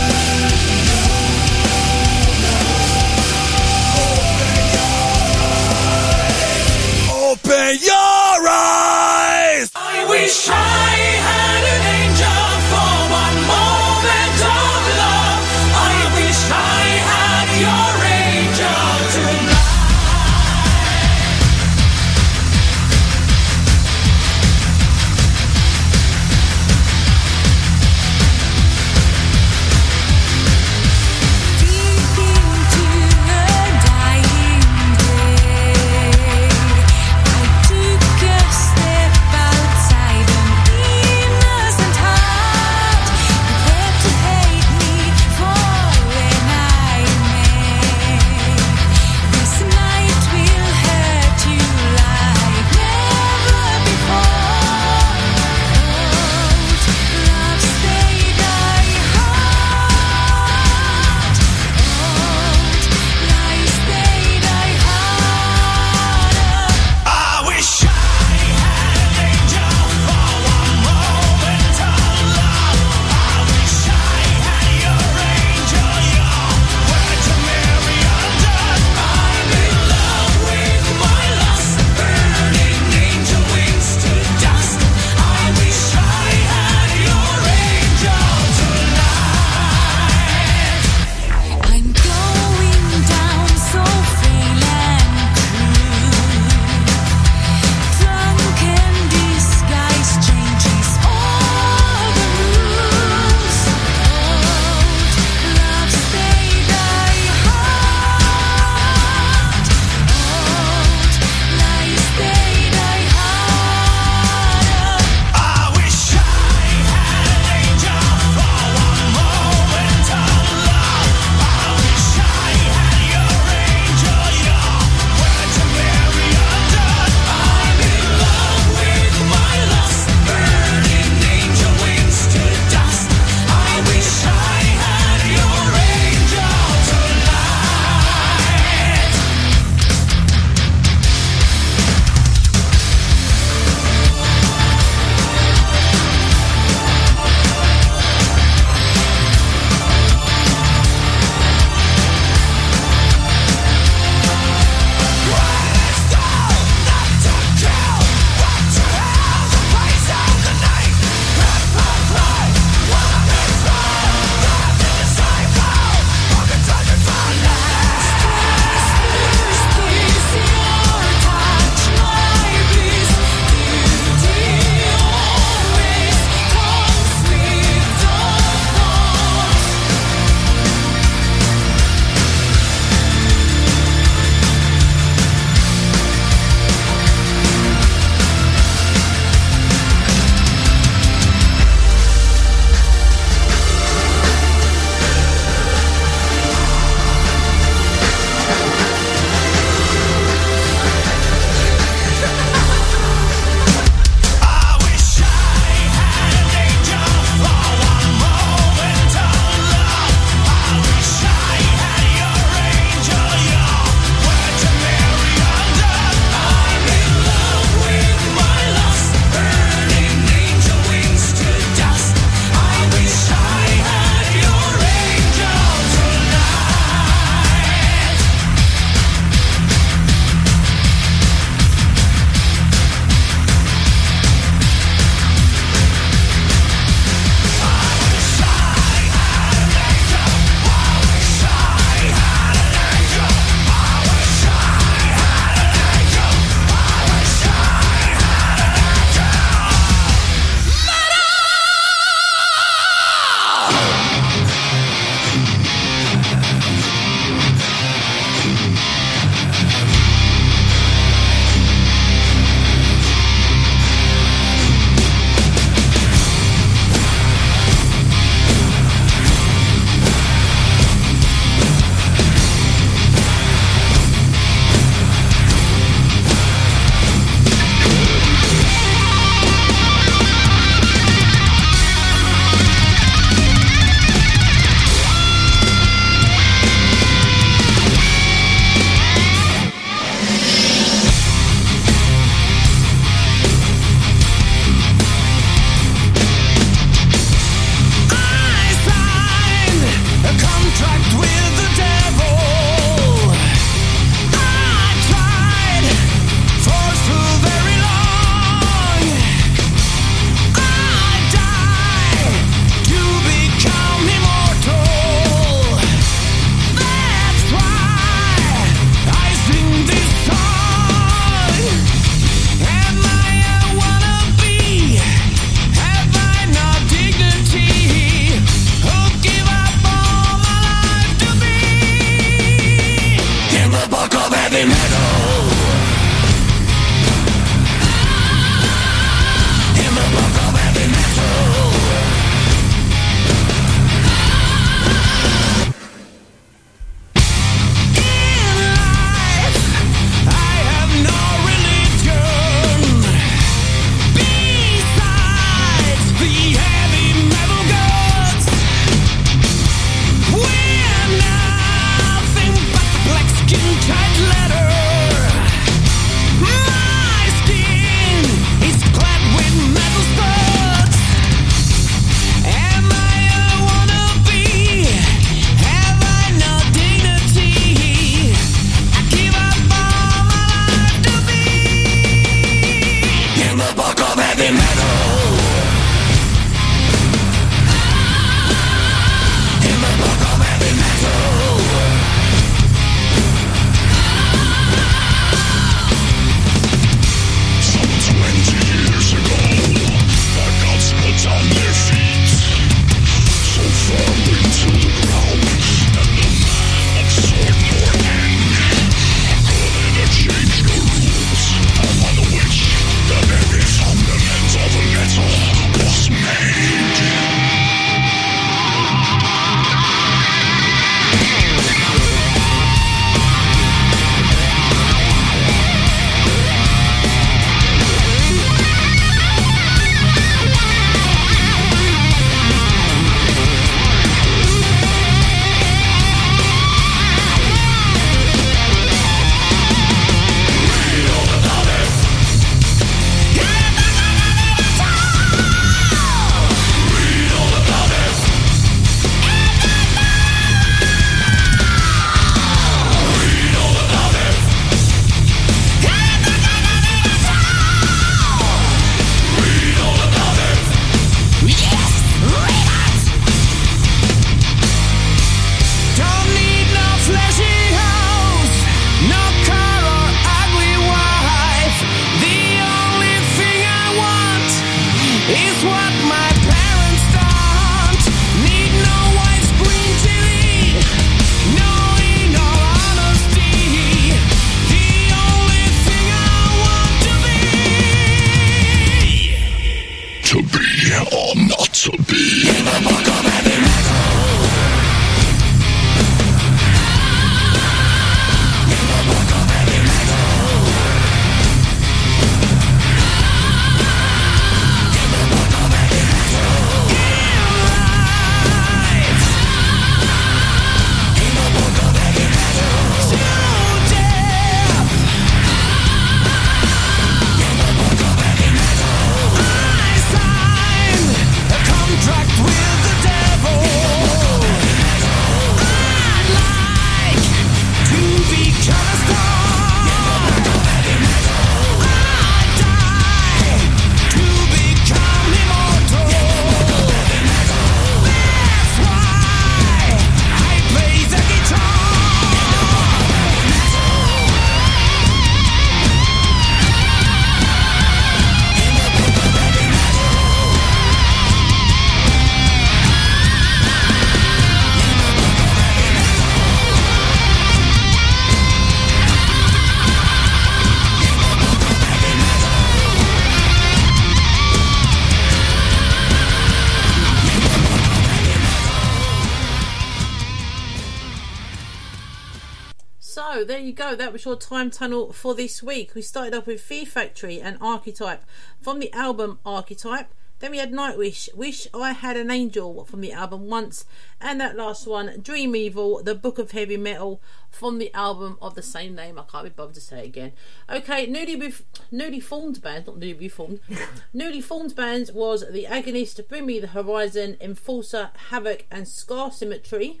You 574.20 574.24
go. 574.24 574.30
That 574.30 574.36
was 574.36 574.50
your 574.50 574.58
time 574.58 574.70
tunnel 574.70 575.12
for 575.12 575.34
this 575.34 575.62
week. 575.62 575.94
We 575.94 576.02
started 576.02 576.34
off 576.34 576.46
with 576.46 576.60
Fear 576.60 576.86
Factory 576.86 577.40
and 577.40 577.58
Archetype 577.60 578.24
from 578.60 578.78
the 578.78 578.92
album 578.92 579.38
Archetype. 579.44 580.12
Then 580.40 580.52
we 580.52 580.58
had 580.58 580.72
Nightwish, 580.72 581.34
Wish 581.34 581.66
I 581.74 581.92
Had 581.92 582.16
an 582.16 582.30
Angel 582.30 582.84
from 582.86 583.02
the 583.02 583.12
album 583.12 583.48
Once, 583.50 583.84
and 584.22 584.40
that 584.40 584.56
last 584.56 584.86
one, 584.86 585.20
Dream 585.20 585.54
Evil, 585.54 586.02
the 586.02 586.14
Book 586.14 586.38
of 586.38 586.52
Heavy 586.52 586.78
Metal 586.78 587.20
from 587.50 587.76
the 587.76 587.92
album 587.92 588.38
of 588.40 588.54
the 588.54 588.62
same 588.62 588.94
name. 588.94 589.18
I 589.18 589.24
can't 589.24 589.44
be 589.44 589.50
bothered 589.50 589.74
to 589.74 589.82
say 589.82 590.00
it 590.00 590.06
again. 590.06 590.32
Okay, 590.70 591.04
newly 591.04 591.36
bef- 591.36 591.64
newly 591.90 592.20
formed 592.20 592.62
band, 592.62 592.86
not 592.86 592.98
newly 592.98 593.28
formed, 593.28 593.60
newly 594.14 594.40
formed 594.40 594.74
bands 594.74 595.12
was 595.12 595.44
the 595.50 595.66
Agonist, 595.66 596.26
Bring 596.28 596.46
Me 596.46 596.58
the 596.58 596.68
Horizon, 596.68 597.36
Enforcer, 597.40 598.10
Havoc, 598.30 598.64
and 598.70 598.88
Scar 598.88 599.30
Symmetry. 599.30 600.00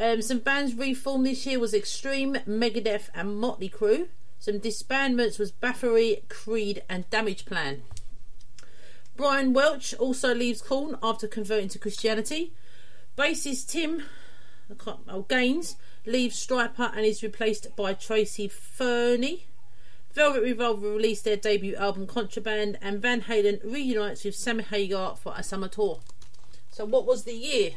Um, 0.00 0.22
some 0.22 0.38
bands 0.38 0.74
reformed 0.74 1.26
this 1.26 1.44
year 1.44 1.58
was 1.60 1.74
Extreme, 1.74 2.36
Megadeth, 2.48 3.10
and 3.14 3.36
Motley 3.36 3.68
Crue. 3.68 4.08
Some 4.38 4.58
disbandments 4.58 5.38
was 5.38 5.52
Bathory, 5.52 6.26
Creed, 6.30 6.82
and 6.88 7.08
Damage 7.10 7.44
Plan. 7.44 7.82
Brian 9.14 9.52
Welch 9.52 9.92
also 9.92 10.34
leaves 10.34 10.62
Korn 10.62 10.96
after 11.02 11.28
converting 11.28 11.68
to 11.68 11.78
Christianity. 11.78 12.54
Bassist 13.18 13.68
Tim 13.68 14.04
oh, 15.06 15.26
Gaines 15.28 15.76
leaves 16.06 16.46
Stryper 16.46 16.96
and 16.96 17.04
is 17.04 17.22
replaced 17.22 17.76
by 17.76 17.92
Tracy 17.92 18.48
Fernie. 18.48 19.44
Velvet 20.14 20.40
Revolver 20.40 20.88
released 20.88 21.24
their 21.24 21.36
debut 21.36 21.76
album 21.76 22.06
Contraband, 22.06 22.78
and 22.80 23.02
Van 23.02 23.20
Halen 23.20 23.62
reunites 23.62 24.24
with 24.24 24.34
Sammy 24.34 24.64
Hagar 24.64 25.16
for 25.16 25.34
a 25.36 25.42
summer 25.42 25.68
tour. 25.68 26.00
So, 26.70 26.86
what 26.86 27.04
was 27.04 27.24
the 27.24 27.34
year? 27.34 27.72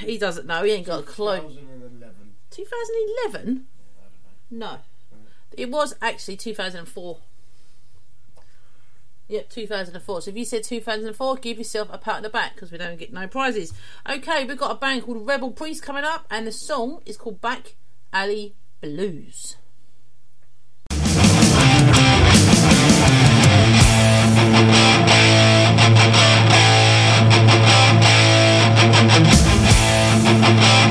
He 0.00 0.18
doesn't 0.18 0.46
know. 0.46 0.62
He 0.62 0.72
ain't 0.72 0.86
got 0.86 1.00
a 1.00 1.02
clue. 1.02 1.56
2011. 2.50 3.66
No, 4.50 4.78
it 5.56 5.70
was 5.70 5.94
actually 6.00 6.36
2004. 6.36 7.18
Yep, 9.28 9.50
2004. 9.50 10.22
So 10.22 10.30
if 10.30 10.36
you 10.36 10.44
said 10.44 10.62
2004, 10.62 11.36
give 11.36 11.58
yourself 11.58 11.88
a 11.90 11.98
pat 11.98 12.16
on 12.16 12.22
the 12.22 12.28
back 12.28 12.54
because 12.54 12.70
we 12.70 12.78
don't 12.78 12.96
get 12.96 13.12
no 13.12 13.26
prizes. 13.26 13.72
Okay, 14.08 14.44
we've 14.44 14.56
got 14.56 14.70
a 14.70 14.76
band 14.76 15.02
called 15.02 15.26
Rebel 15.26 15.50
Priest 15.50 15.82
coming 15.82 16.04
up, 16.04 16.26
and 16.30 16.46
the 16.46 16.52
song 16.52 17.02
is 17.04 17.16
called 17.16 17.40
Back 17.40 17.74
Alley 18.12 18.54
Blues. 18.80 19.56
Gather 30.46 30.62
your 30.62 30.85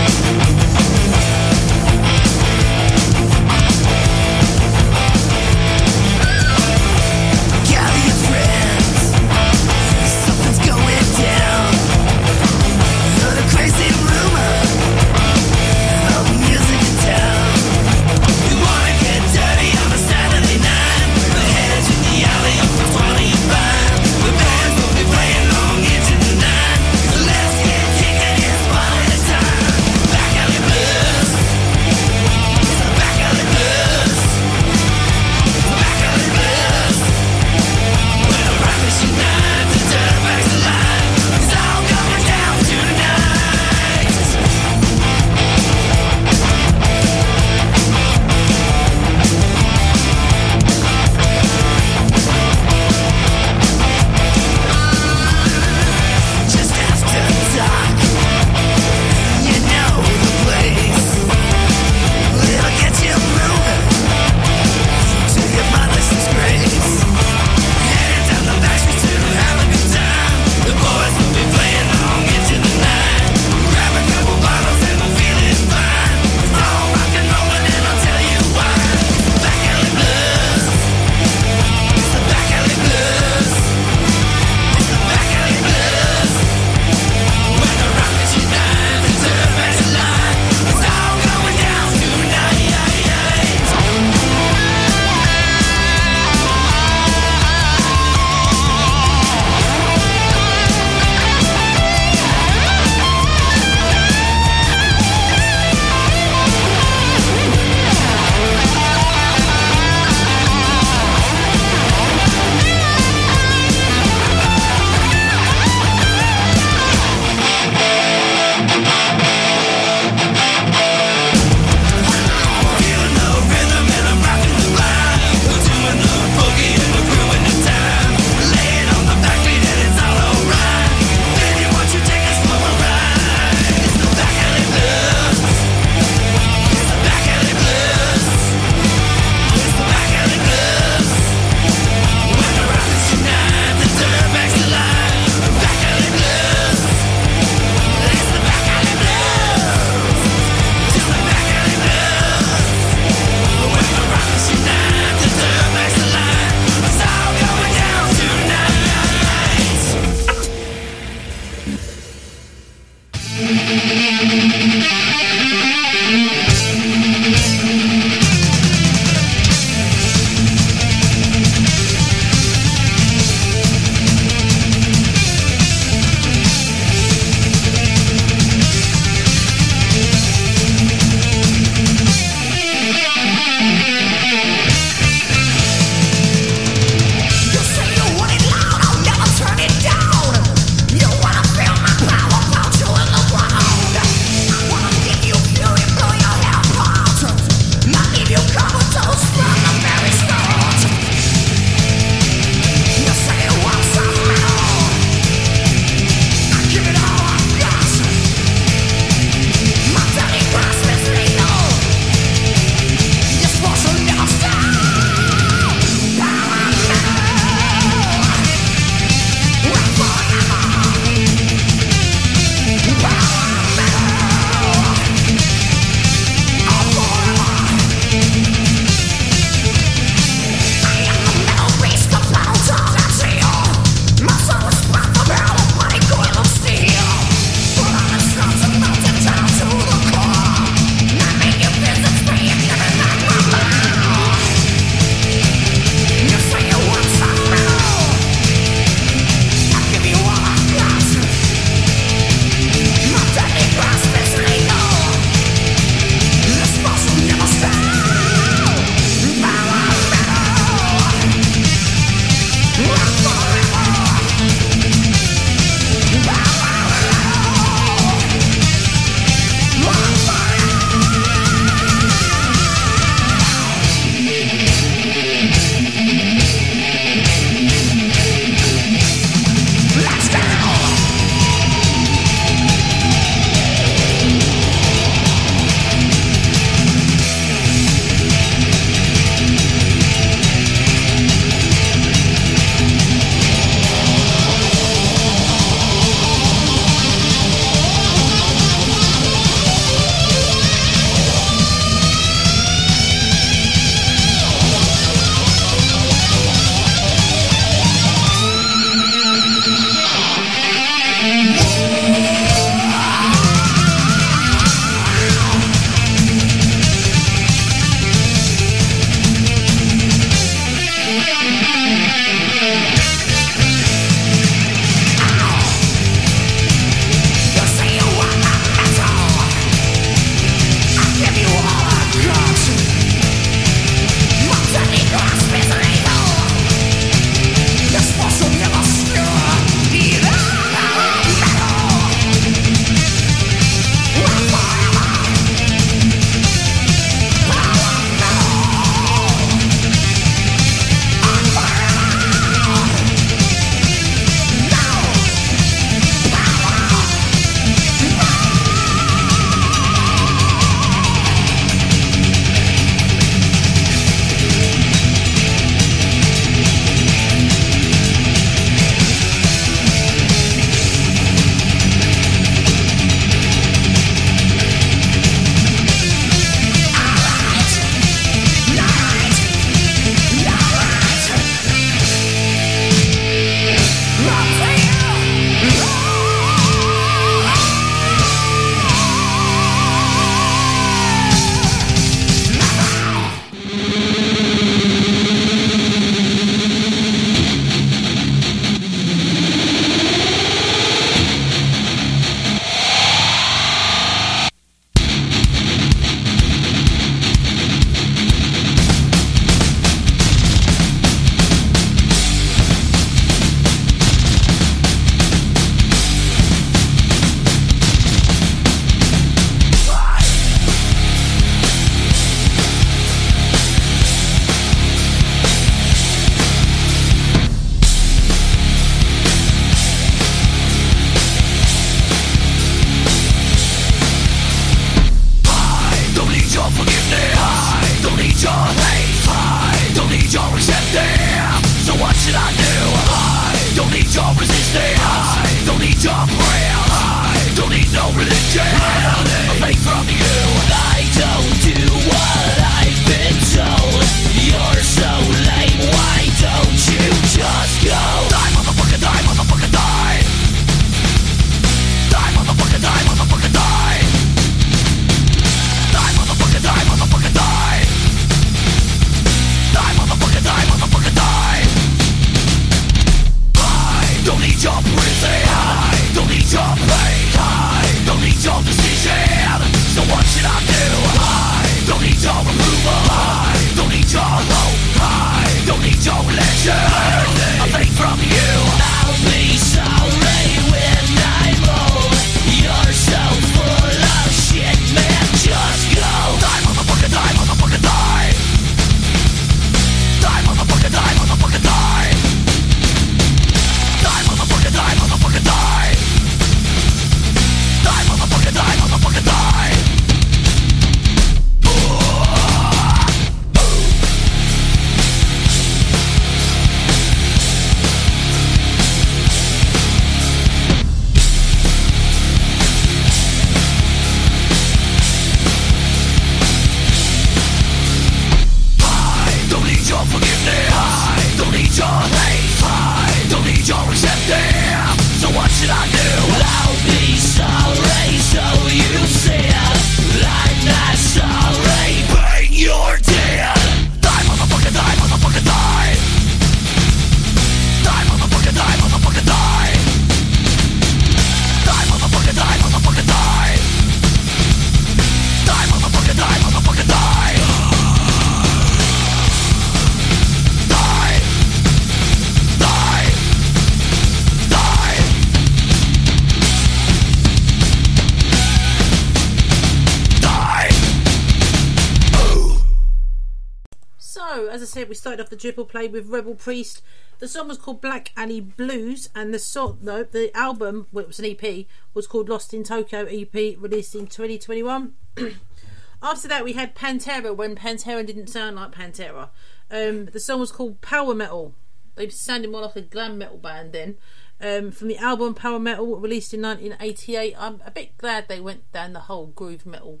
triple 575.44 575.66
play 575.66 575.86
with 575.86 576.08
Rebel 576.08 576.34
Priest. 576.34 576.80
The 577.18 577.28
song 577.28 577.48
was 577.48 577.58
called 577.58 577.82
Black 577.82 578.12
Alley 578.16 578.40
Blues, 578.40 579.10
and 579.14 579.34
the 579.34 579.38
song, 579.38 579.76
no, 579.82 580.02
the 580.02 580.34
album, 580.34 580.86
well, 580.90 581.04
it 581.04 581.08
was 581.08 581.18
an 581.18 581.26
EP, 581.26 581.66
was 581.92 582.06
called 582.06 582.30
Lost 582.30 582.54
in 582.54 582.64
Tokyo 582.64 583.04
EP, 583.04 583.34
released 583.34 583.94
in 583.94 584.06
2021. 584.06 584.94
After 586.02 586.28
that, 586.28 586.44
we 586.44 586.54
had 586.54 586.74
Pantera 586.74 587.36
when 587.36 587.56
Pantera 587.56 588.06
didn't 588.06 588.28
sound 588.28 588.56
like 588.56 588.72
Pantera. 588.72 589.28
Um, 589.70 590.06
the 590.06 590.18
song 590.18 590.40
was 590.40 590.50
called 590.50 590.80
Power 590.80 591.14
Metal. 591.14 591.54
They 591.96 592.08
sounded 592.08 592.50
more 592.50 592.62
like 592.62 592.76
a 592.76 592.80
glam 592.80 593.18
metal 593.18 593.36
band 593.36 593.74
then. 593.74 593.98
Um, 594.40 594.70
from 594.70 594.88
the 594.88 594.96
album 594.96 595.34
Power 595.34 595.58
Metal, 595.58 596.00
released 596.00 596.32
in 596.32 596.40
1988. 596.40 597.34
I'm 597.38 597.60
a 597.66 597.70
bit 597.70 597.98
glad 597.98 598.28
they 598.28 598.40
went 598.40 598.72
down 598.72 598.94
the 598.94 599.00
whole 599.00 599.26
groove 599.26 599.66
metal, 599.66 600.00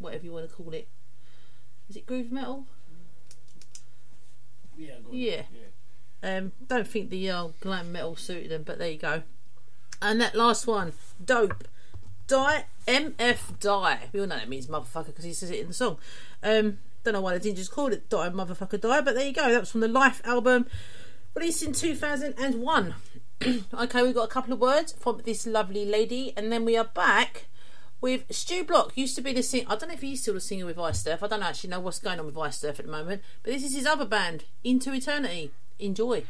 whatever 0.00 0.24
you 0.24 0.32
want 0.32 0.50
to 0.50 0.56
call 0.56 0.74
it. 0.74 0.88
Is 1.88 1.94
it 1.94 2.04
groove 2.04 2.32
metal? 2.32 2.66
Yeah. 5.10 5.42
Yeah. 5.52 6.36
Um, 6.36 6.52
don't 6.68 6.86
think 6.86 7.10
the 7.10 7.30
uh, 7.30 7.48
glam 7.60 7.92
metal 7.92 8.16
suited 8.16 8.50
them, 8.50 8.62
but 8.62 8.78
there 8.78 8.90
you 8.90 8.98
go. 8.98 9.22
And 10.00 10.20
that 10.20 10.34
last 10.34 10.66
one, 10.66 10.92
dope. 11.24 11.64
Die, 12.28 12.64
MF 12.86 13.58
die. 13.60 14.08
We 14.12 14.20
all 14.20 14.26
know 14.26 14.36
that 14.36 14.48
means 14.48 14.66
motherfucker 14.66 15.06
because 15.06 15.24
he 15.24 15.32
says 15.32 15.50
it 15.50 15.60
in 15.60 15.68
the 15.68 15.74
song. 15.74 15.98
Um, 16.42 16.78
don't 17.04 17.14
know 17.14 17.20
why 17.20 17.32
they 17.32 17.40
didn't 17.40 17.56
just 17.56 17.72
call 17.72 17.92
it 17.92 18.08
Die, 18.08 18.28
motherfucker 18.30 18.80
die, 18.80 19.00
but 19.00 19.14
there 19.14 19.26
you 19.26 19.32
go. 19.32 19.50
That 19.50 19.60
was 19.60 19.70
from 19.70 19.80
the 19.80 19.88
Life 19.88 20.22
album, 20.24 20.66
released 21.34 21.62
in 21.62 21.72
2001. 21.72 22.94
okay, 23.74 24.02
we've 24.02 24.14
got 24.14 24.24
a 24.24 24.28
couple 24.28 24.52
of 24.52 24.60
words 24.60 24.92
from 24.92 25.20
this 25.24 25.46
lovely 25.46 25.84
lady, 25.84 26.32
and 26.36 26.52
then 26.52 26.64
we 26.64 26.76
are 26.76 26.84
back 26.84 27.46
with 28.02 28.24
Stu 28.30 28.64
Block. 28.64 28.92
Used 28.94 29.16
to 29.16 29.22
be 29.22 29.32
the 29.32 29.42
singer. 29.42 29.64
I 29.68 29.76
don't 29.76 29.88
know 29.88 29.94
if 29.94 30.02
he's 30.02 30.20
still 30.20 30.34
the 30.34 30.40
singer 30.40 30.66
with 30.66 30.78
Iced 30.78 31.08
Earth. 31.08 31.22
I 31.22 31.28
don't 31.28 31.42
actually 31.42 31.70
know 31.70 31.80
what's 31.80 32.00
going 32.00 32.20
on 32.20 32.26
with 32.26 32.36
Iced 32.36 32.64
Earth 32.64 32.80
at 32.80 32.84
the 32.86 32.92
moment, 32.92 33.22
but 33.42 33.54
this 33.54 33.64
is 33.64 33.74
his 33.74 33.86
other 33.86 34.04
band, 34.04 34.44
Into 34.62 34.92
Eternity. 34.92 35.52
Enjoy. 35.78 36.24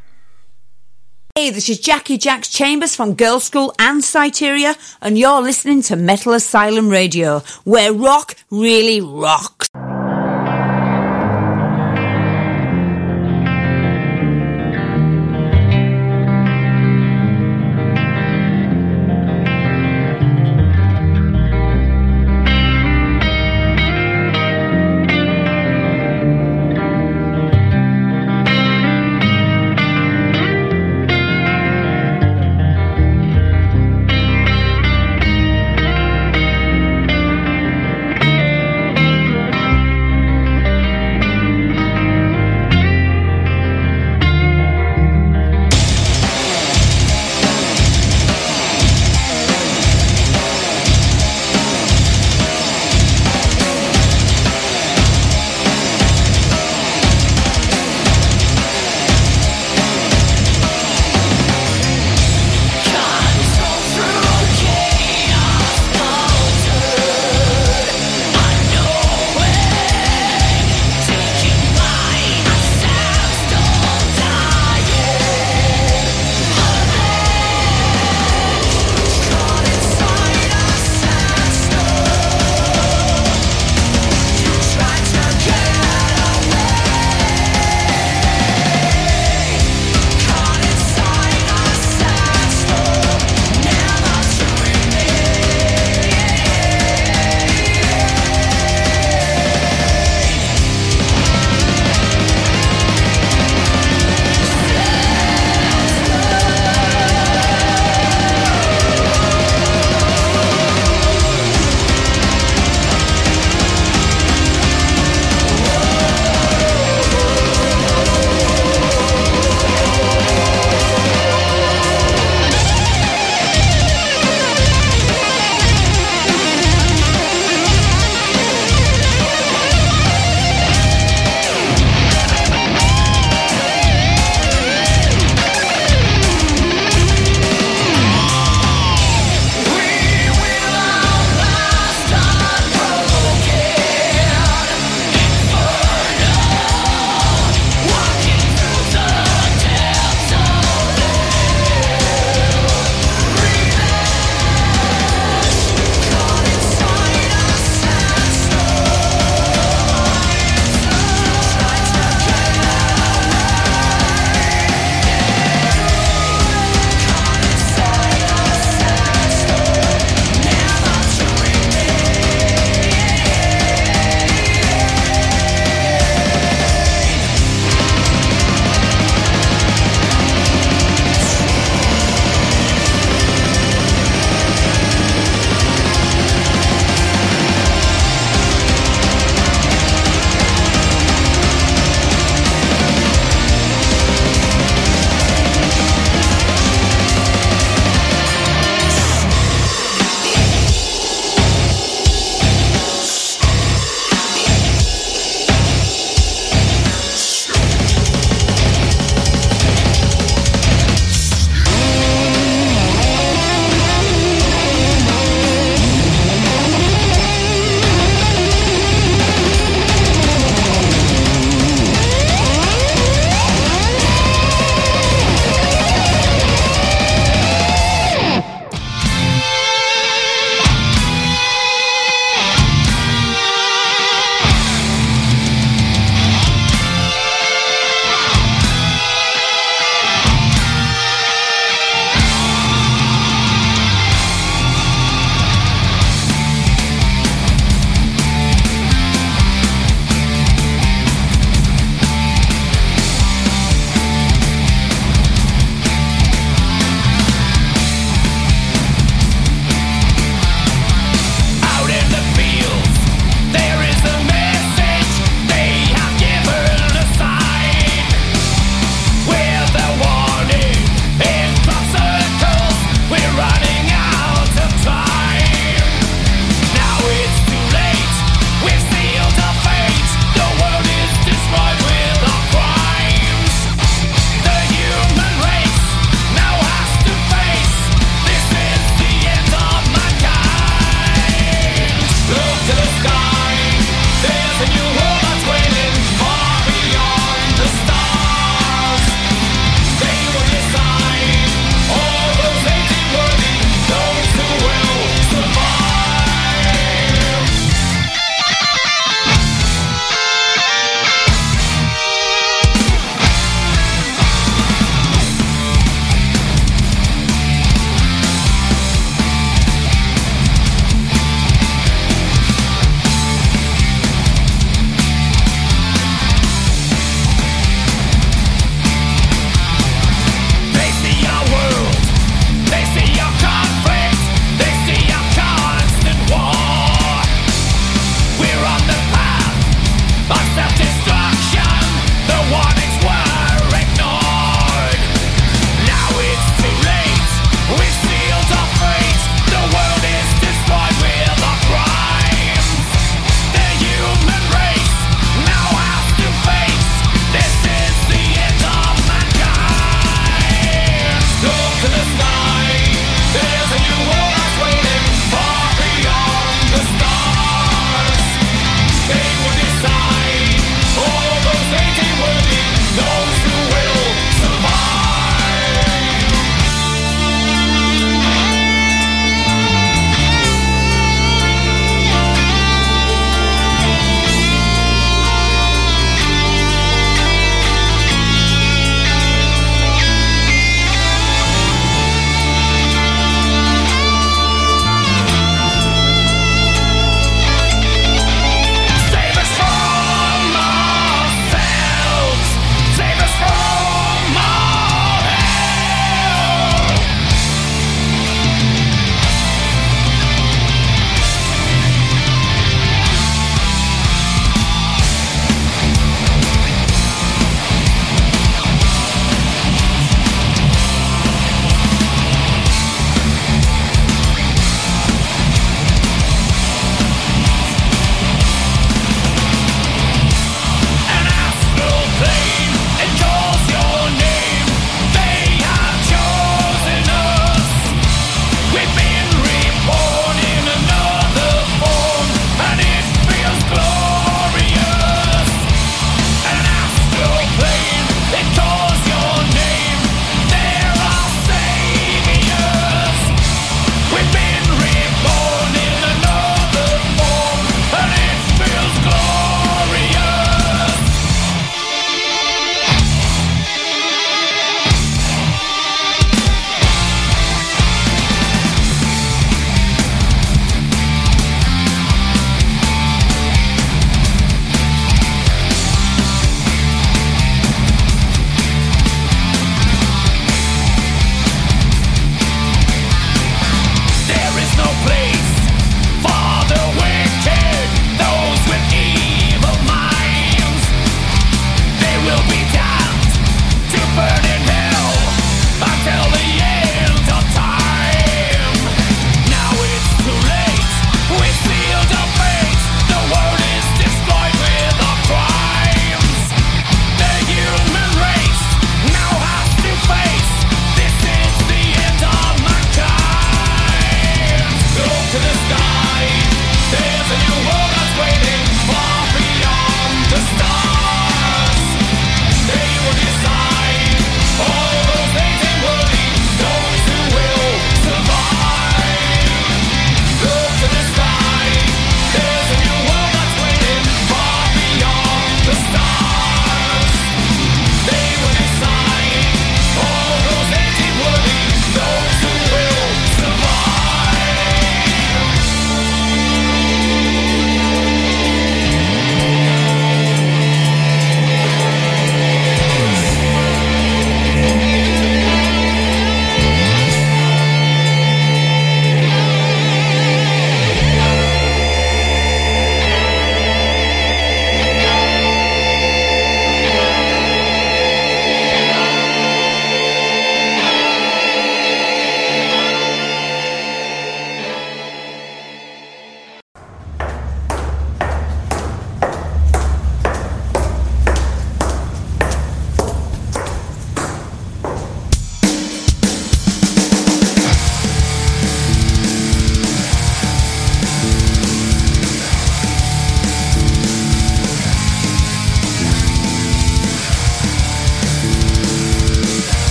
Hey, 1.35 1.49
this 1.49 1.71
is 1.71 1.81
Jackie 1.81 2.19
Jacks 2.19 2.49
Chambers 2.49 2.95
from 2.95 3.17
Girlschool 3.17 3.75
and 3.79 4.03
Cyteria, 4.03 4.77
and 5.01 5.19
you're 5.19 5.41
listening 5.41 5.81
to 5.83 5.97
Metal 5.97 6.35
Asylum 6.35 6.91
Radio, 6.91 7.41
where 7.65 7.91
rock 7.91 8.37
really 8.51 9.01
rocks. 9.01 9.72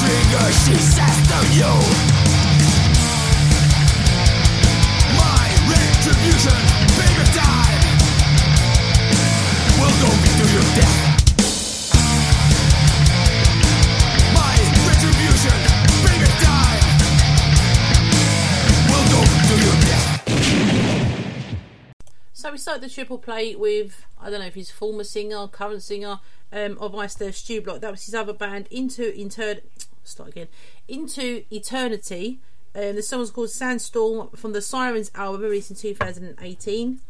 Trigger, 0.00 0.48
she 0.64 0.74
says 0.80 1.16
to 1.28 1.38
you. 1.52 1.72
My 5.20 5.44
retribution, 5.68 6.60
baby, 6.96 7.24
die. 7.36 7.76
Will 9.76 9.96
go 10.00 10.08
to 10.08 10.44
your 10.56 10.66
death. 10.80 10.98
My 14.32 14.56
retribution, 14.88 15.58
baby, 16.00 16.28
die. 16.40 16.80
Will 18.88 19.06
go 19.12 19.22
to 19.48 19.54
your 19.66 19.76
death. 19.84 20.08
So 22.32 22.52
we 22.52 22.56
started 22.56 22.82
the 22.82 22.88
triple 22.88 23.18
play 23.18 23.54
with 23.54 24.06
I 24.18 24.30
don't 24.30 24.40
know 24.40 24.46
if 24.46 24.54
he's 24.54 24.70
former 24.70 25.04
singer, 25.04 25.46
current 25.48 25.82
singer 25.82 26.20
um, 26.52 26.76
of 26.78 26.94
Iced 26.94 27.22
Earth 27.22 27.36
Stu 27.36 27.60
Block. 27.62 27.80
That 27.80 27.90
was 27.90 28.04
his 28.04 28.14
other 28.14 28.32
band, 28.34 28.66
Into 28.70 29.14
Inter. 29.18 29.60
Start 30.10 30.30
again. 30.30 30.48
Into 30.88 31.44
Eternity. 31.50 32.40
Um, 32.74 32.94
the 32.94 33.02
song 33.02 33.20
was 33.20 33.30
called 33.30 33.50
Sandstorm 33.50 34.30
from 34.36 34.52
the 34.52 34.62
Sirens 34.62 35.10
album 35.14 35.42
released 35.42 35.70
in 35.70 35.76
2018. 35.76 37.00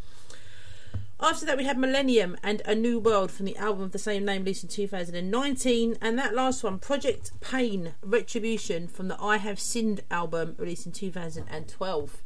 After 1.22 1.44
that, 1.44 1.58
we 1.58 1.64
had 1.64 1.76
Millennium 1.76 2.38
and 2.42 2.62
A 2.64 2.74
New 2.74 2.98
World 2.98 3.30
from 3.30 3.44
the 3.44 3.56
album 3.58 3.82
of 3.82 3.92
the 3.92 3.98
same 3.98 4.24
name 4.24 4.42
released 4.42 4.62
in 4.62 4.70
2019. 4.70 5.98
And 6.00 6.18
that 6.18 6.34
last 6.34 6.64
one, 6.64 6.78
Project 6.78 7.32
Pain 7.42 7.94
Retribution 8.02 8.88
from 8.88 9.08
the 9.08 9.20
I 9.20 9.36
Have 9.36 9.60
Sinned 9.60 10.02
album 10.10 10.54
released 10.56 10.86
in 10.86 10.92
2012. 10.92 12.22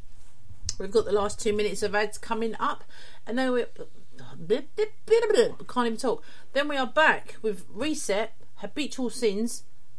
We've 0.79 0.91
got 0.91 1.05
the 1.05 1.11
last 1.11 1.41
two 1.41 1.51
minutes 1.51 1.83
of 1.83 1.93
ads 1.93 2.17
coming 2.17 2.55
up, 2.57 2.85
and 3.27 3.37
then 3.37 3.51
we 3.51 3.65
can't 4.47 5.87
even 5.87 5.97
talk. 5.97 6.23
Then 6.53 6.67
we 6.67 6.77
are 6.77 6.87
back 6.87 7.35
with 7.41 7.65
Reset, 7.69 8.33
Habitual 8.55 9.09
Sins, 9.09 9.63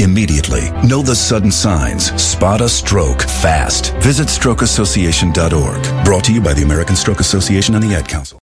immediately. 0.00 0.70
Know 0.86 1.02
the 1.02 1.14
sudden 1.14 1.50
signs. 1.50 2.10
Spot 2.20 2.60
a 2.60 2.68
stroke 2.68 3.22
fast. 3.22 3.94
Visit 4.02 4.28
strokeassociation.org. 4.28 6.04
Brought 6.04 6.24
to 6.24 6.32
you 6.32 6.40
by 6.40 6.54
the 6.54 6.62
American 6.62 6.96
Stroke 6.96 7.20
Association 7.20 7.74
and 7.74 7.84
the 7.84 7.94
Ad 7.94 8.08
Council. 8.08 8.38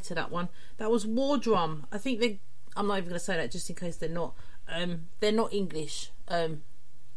To 0.00 0.14
that 0.14 0.30
one. 0.30 0.48
That 0.78 0.90
was 0.90 1.06
War 1.06 1.38
Drum. 1.38 1.86
I 1.92 1.98
think 1.98 2.20
they. 2.20 2.40
I'm 2.76 2.86
not 2.86 2.98
even 2.98 3.08
going 3.10 3.18
to 3.18 3.24
say 3.24 3.36
that 3.36 3.50
just 3.50 3.70
in 3.70 3.76
case 3.76 3.96
they're 3.96 4.08
not. 4.08 4.34
Um, 4.68 5.06
they're 5.20 5.32
not 5.32 5.52
English. 5.52 6.10
Um, 6.28 6.62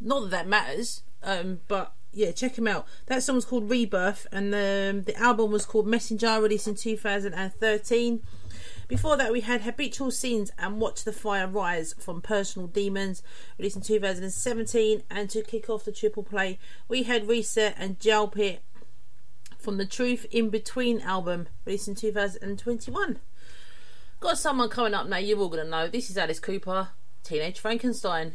not 0.00 0.22
that 0.22 0.30
that 0.30 0.48
matters. 0.48 1.02
Um, 1.22 1.60
but 1.68 1.92
yeah, 2.12 2.32
check 2.32 2.54
them 2.54 2.66
out. 2.66 2.86
That 3.06 3.22
song's 3.22 3.44
called 3.44 3.70
Rebirth, 3.70 4.26
and 4.32 4.52
the 4.52 5.02
the 5.04 5.16
album 5.16 5.52
was 5.52 5.66
called 5.66 5.86
Messenger, 5.86 6.40
released 6.40 6.68
in 6.68 6.74
2013. 6.74 8.22
Before 8.88 9.16
that, 9.16 9.30
we 9.30 9.42
had 9.42 9.60
Habitual 9.60 10.10
Scenes 10.10 10.50
and 10.58 10.80
Watch 10.80 11.04
the 11.04 11.12
Fire 11.12 11.46
Rise 11.46 11.94
from 11.96 12.20
Personal 12.20 12.66
Demons, 12.66 13.22
released 13.56 13.76
in 13.76 13.82
2017. 13.82 15.04
And 15.08 15.30
to 15.30 15.42
kick 15.42 15.70
off 15.70 15.84
the 15.84 15.92
triple 15.92 16.24
play, 16.24 16.58
we 16.88 17.04
had 17.04 17.28
Reset 17.28 17.76
and 17.78 18.00
Gel 18.00 18.26
Pit 18.26 18.64
from 19.60 19.76
the 19.76 19.86
Truth 19.86 20.26
in 20.30 20.48
Between 20.48 21.00
album, 21.00 21.48
released 21.64 21.88
in 21.88 21.94
2021. 21.94 23.20
Got 24.18 24.38
someone 24.38 24.68
coming 24.68 24.94
up 24.94 25.06
now, 25.06 25.18
you're 25.18 25.38
all 25.38 25.48
going 25.48 25.64
to 25.64 25.70
know. 25.70 25.88
This 25.88 26.10
is 26.10 26.18
Alice 26.18 26.40
Cooper, 26.40 26.88
Teenage 27.22 27.60
Frankenstein. 27.60 28.34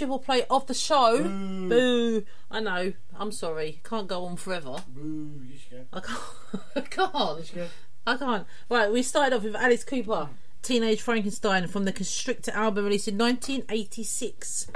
triple 0.00 0.18
play 0.18 0.44
of 0.48 0.66
the 0.66 0.72
show. 0.72 1.22
Boo. 1.22 1.68
Boo. 1.68 2.24
I 2.50 2.60
know. 2.60 2.94
I'm 3.14 3.30
sorry. 3.30 3.82
Can't 3.84 4.08
go 4.08 4.24
on 4.24 4.36
forever. 4.36 4.76
Boo. 4.88 5.42
You 5.44 5.58
scared. 5.58 5.88
I 5.92 6.00
can't. 6.00 6.62
I 6.76 6.80
can't. 6.80 7.70
I 8.06 8.16
can't. 8.16 8.46
Right, 8.70 8.90
we 8.90 9.02
started 9.02 9.36
off 9.36 9.42
with 9.42 9.54
Alice 9.54 9.84
Cooper, 9.84 10.30
Teenage 10.62 11.02
Frankenstein 11.02 11.66
from 11.66 11.84
the 11.84 11.92
Constrictor 11.92 12.50
album 12.52 12.86
released 12.86 13.08
in 13.08 13.18
1986. 13.18 14.68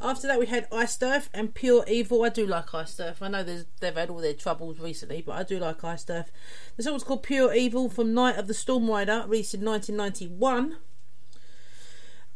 After 0.00 0.28
that, 0.28 0.38
we 0.38 0.46
had 0.46 0.68
Iced 0.70 1.02
Earth 1.02 1.28
and 1.34 1.52
Pure 1.52 1.84
Evil. 1.88 2.22
I 2.22 2.28
do 2.28 2.46
like 2.46 2.72
Iced 2.72 3.00
Earth. 3.00 3.20
I 3.20 3.28
know 3.28 3.42
they've 3.42 3.94
had 3.96 4.10
all 4.10 4.18
their 4.18 4.32
troubles 4.32 4.78
recently, 4.78 5.22
but 5.22 5.32
I 5.32 5.42
do 5.42 5.58
like 5.58 5.82
Iced 5.82 6.08
Earth. 6.08 6.30
The 6.76 6.84
song 6.84 6.94
was 6.94 7.02
called 7.02 7.24
Pure 7.24 7.52
Evil 7.54 7.88
from 7.88 8.14
Night 8.14 8.36
of 8.36 8.46
the 8.46 8.54
Storm 8.54 8.88
Rider, 8.88 9.24
released 9.26 9.54
in 9.54 9.64
1991. 9.64 10.76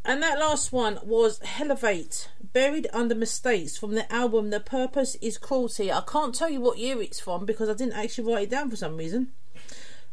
And 0.08 0.22
that 0.22 0.38
last 0.38 0.70
one 0.70 1.00
was 1.02 1.40
Elevate, 1.58 2.28
Buried 2.52 2.86
Under 2.92 3.16
Mistakes 3.16 3.76
from 3.76 3.96
the 3.96 4.10
album 4.12 4.50
The 4.50 4.60
Purpose 4.60 5.16
is 5.16 5.36
Cruelty. 5.36 5.90
I 5.90 6.00
can't 6.06 6.32
tell 6.32 6.48
you 6.48 6.60
what 6.60 6.78
year 6.78 7.02
it's 7.02 7.18
from 7.18 7.44
because 7.44 7.68
I 7.68 7.74
didn't 7.74 7.94
actually 7.94 8.32
write 8.32 8.44
it 8.44 8.50
down 8.50 8.70
for 8.70 8.76
some 8.76 8.96
reason. 8.96 9.32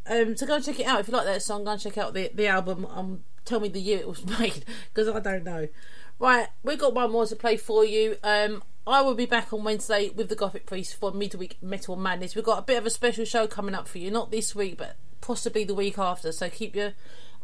Um, 0.08 0.36
so 0.36 0.48
go 0.48 0.56
and 0.56 0.66
check 0.66 0.80
it 0.80 0.88
out. 0.88 1.00
If 1.00 1.10
you 1.10 1.14
like 1.14 1.28
that 1.28 1.44
song, 1.44 1.66
go 1.66 1.74
and 1.74 1.80
check 1.80 2.00
out 2.00 2.16
the, 2.16 2.32
the 2.34 2.48
album. 2.48 2.88
Um, 2.88 3.24
tell 3.46 3.60
me 3.60 3.70
the 3.70 3.80
year 3.80 4.00
it 4.00 4.08
was 4.08 4.26
made 4.40 4.66
because 4.92 5.08
I 5.08 5.20
don't 5.20 5.44
know. 5.44 5.68
Right, 6.18 6.48
we've 6.64 6.80
got 6.80 6.96
one 6.96 7.12
more 7.12 7.28
to 7.28 7.36
play 7.36 7.58
for 7.58 7.86
you. 7.86 8.18
Um, 8.24 8.64
I 8.88 9.02
will 9.02 9.14
be 9.14 9.28
back 9.28 9.54
on 9.54 9.64
Wednesday 9.64 10.10
with 10.10 10.28
the 10.28 10.36
Gothic 10.36 10.66
Priest 10.66 10.96
for 10.96 11.12
midweek 11.12 11.58
Metal 11.62 11.96
Madness. 11.96 12.34
We've 12.34 12.44
got 12.44 12.58
a 12.58 12.64
bit 12.64 12.80
of 12.80 12.88
a 12.88 12.90
special 12.90 13.26
show 13.26 13.46
coming 13.46 13.76
up 13.76 13.88
for 13.88 14.00
you, 14.00 14.10
not 14.10 14.32
this 14.32 14.56
week, 14.56 14.76
but 14.76 14.96
possibly 15.22 15.64
the 15.64 15.76
week 15.76 16.00
after. 16.00 16.32
So 16.32 16.50
keep 16.50 16.76
your 16.76 16.94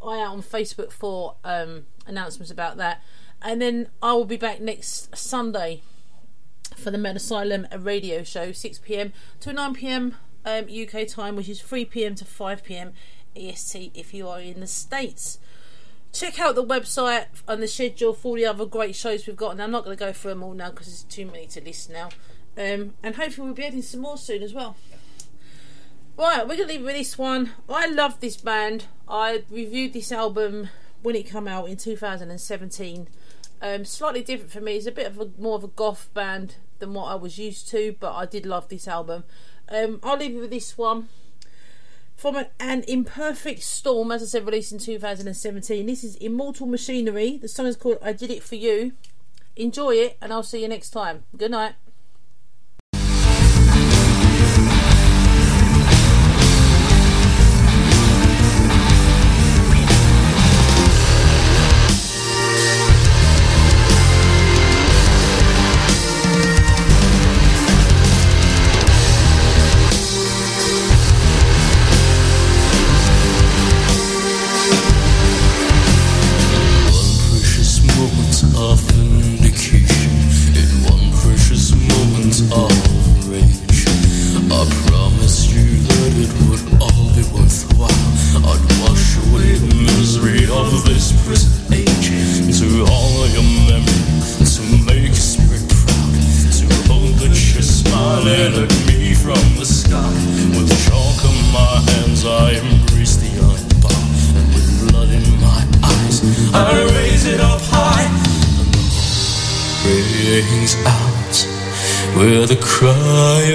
eye 0.02 0.20
out 0.20 0.32
on 0.32 0.42
Facebook 0.42 0.92
for 0.92 1.36
um, 1.44 1.86
announcements 2.06 2.50
about 2.50 2.76
that. 2.78 3.02
And 3.42 3.60
then 3.60 3.88
I 4.02 4.12
will 4.12 4.24
be 4.24 4.36
back 4.36 4.60
next 4.60 5.16
Sunday 5.16 5.82
for 6.76 6.90
the 6.90 6.98
Metal 6.98 7.16
Asylum 7.16 7.66
radio 7.78 8.22
show, 8.22 8.52
6 8.52 8.78
pm 8.80 9.12
to 9.40 9.52
9 9.52 9.74
pm 9.74 10.16
um, 10.44 10.66
UK 10.66 11.06
time, 11.06 11.36
which 11.36 11.48
is 11.48 11.60
3 11.60 11.84
pm 11.86 12.14
to 12.16 12.24
5 12.24 12.64
pm 12.64 12.92
EST 13.36 13.92
if 13.94 14.12
you 14.12 14.28
are 14.28 14.40
in 14.40 14.60
the 14.60 14.66
States. 14.66 15.38
Check 16.12 16.40
out 16.40 16.54
the 16.54 16.64
website 16.64 17.26
and 17.46 17.62
the 17.62 17.68
schedule 17.68 18.14
for 18.14 18.28
all 18.28 18.34
the 18.34 18.46
other 18.46 18.66
great 18.66 18.96
shows 18.96 19.26
we've 19.26 19.36
got. 19.36 19.52
And 19.52 19.62
I'm 19.62 19.70
not 19.70 19.84
going 19.84 19.96
to 19.96 20.04
go 20.04 20.12
through 20.12 20.32
them 20.32 20.42
all 20.42 20.54
now 20.54 20.70
because 20.70 20.86
there's 20.86 21.04
too 21.04 21.26
many 21.26 21.46
to 21.48 21.60
list 21.60 21.88
now. 21.90 22.08
Um, 22.58 22.94
and 23.02 23.14
hopefully, 23.14 23.46
we'll 23.46 23.54
be 23.54 23.64
adding 23.64 23.82
some 23.82 24.00
more 24.00 24.18
soon 24.18 24.42
as 24.42 24.52
well. 24.52 24.76
Right, 26.16 26.46
we're 26.46 26.56
to 26.56 26.66
leave 26.66 26.82
with 26.82 26.96
this 26.96 27.16
one. 27.16 27.52
I 27.68 27.86
love 27.86 28.20
this 28.20 28.36
band. 28.36 28.86
I 29.08 29.44
reviewed 29.50 29.94
this 29.94 30.12
album 30.12 30.68
when 31.02 31.16
it 31.16 31.26
came 31.26 31.48
out 31.48 31.68
in 31.68 31.76
2017. 31.76 33.08
Um, 33.62 33.84
slightly 33.84 34.22
different 34.22 34.52
for 34.52 34.60
me. 34.60 34.76
It's 34.76 34.86
a 34.86 34.92
bit 34.92 35.06
of 35.06 35.18
a 35.18 35.30
more 35.38 35.56
of 35.56 35.64
a 35.64 35.68
goth 35.68 36.12
band 36.12 36.56
than 36.78 36.94
what 36.94 37.06
I 37.06 37.14
was 37.14 37.38
used 37.38 37.68
to, 37.70 37.96
but 38.00 38.14
I 38.14 38.26
did 38.26 38.44
love 38.44 38.68
this 38.68 38.86
album. 38.86 39.24
Um, 39.68 40.00
I'll 40.02 40.18
leave 40.18 40.32
you 40.32 40.40
with 40.40 40.50
this 40.50 40.76
one. 40.76 41.08
From 42.16 42.36
an, 42.36 42.46
an 42.58 42.84
Imperfect 42.86 43.62
Storm, 43.62 44.12
as 44.12 44.22
I 44.22 44.26
said, 44.26 44.44
released 44.44 44.72
in 44.72 44.78
2017. 44.78 45.86
This 45.86 46.04
is 46.04 46.16
Immortal 46.16 46.66
Machinery. 46.66 47.38
The 47.38 47.48
song 47.48 47.66
is 47.66 47.76
called 47.76 47.98
I 48.02 48.12
Did 48.12 48.30
It 48.30 48.42
For 48.42 48.56
You. 48.56 48.92
Enjoy 49.56 49.94
it, 49.94 50.18
and 50.20 50.32
I'll 50.32 50.42
see 50.42 50.60
you 50.60 50.68
next 50.68 50.90
time. 50.90 51.24
Good 51.36 51.50
night. 51.50 51.74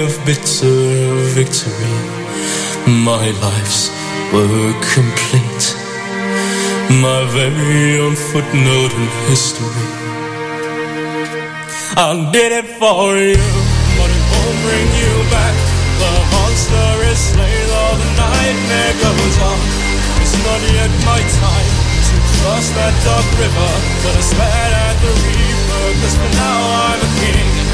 Of 0.06 0.14
bitter 0.24 0.78
victory. 1.34 1.98
My 2.86 3.26
life's 3.42 3.90
work 4.30 4.78
complete. 4.94 5.64
My 7.02 7.26
very 7.34 7.98
own 7.98 8.14
footnote 8.14 8.92
in 8.94 9.06
history. 9.26 9.88
I 11.98 12.30
did 12.32 12.52
it 12.60 12.68
for 12.78 13.18
you, 13.18 13.50
but 13.98 14.08
it 14.16 14.24
won't 14.30 14.58
bring 14.62 14.88
you 15.02 15.14
back. 15.34 15.56
The 16.02 16.12
monster 16.34 16.90
is 17.10 17.18
slain, 17.30 17.68
all 17.80 17.96
the 17.98 18.10
nightmare 18.22 18.94
goes 19.02 19.36
on. 19.50 19.60
It's 20.22 20.36
not 20.46 20.60
yet 20.76 20.92
my 21.02 21.20
time 21.42 21.70
to 22.06 22.16
cross 22.38 22.66
that 22.78 22.94
dark 23.02 23.26
river, 23.42 23.72
but 24.02 24.14
I 24.14 24.22
spat 24.22 24.72
at 24.86 24.96
the 25.02 25.12
reaper, 25.26 25.84
cause 26.00 26.16
for 26.20 26.30
now 26.38 26.58
I'm 26.86 27.00
a 27.02 27.10
king. 27.22 27.65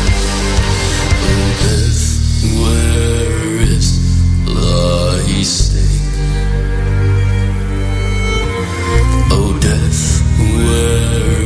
Death, 10.58 11.41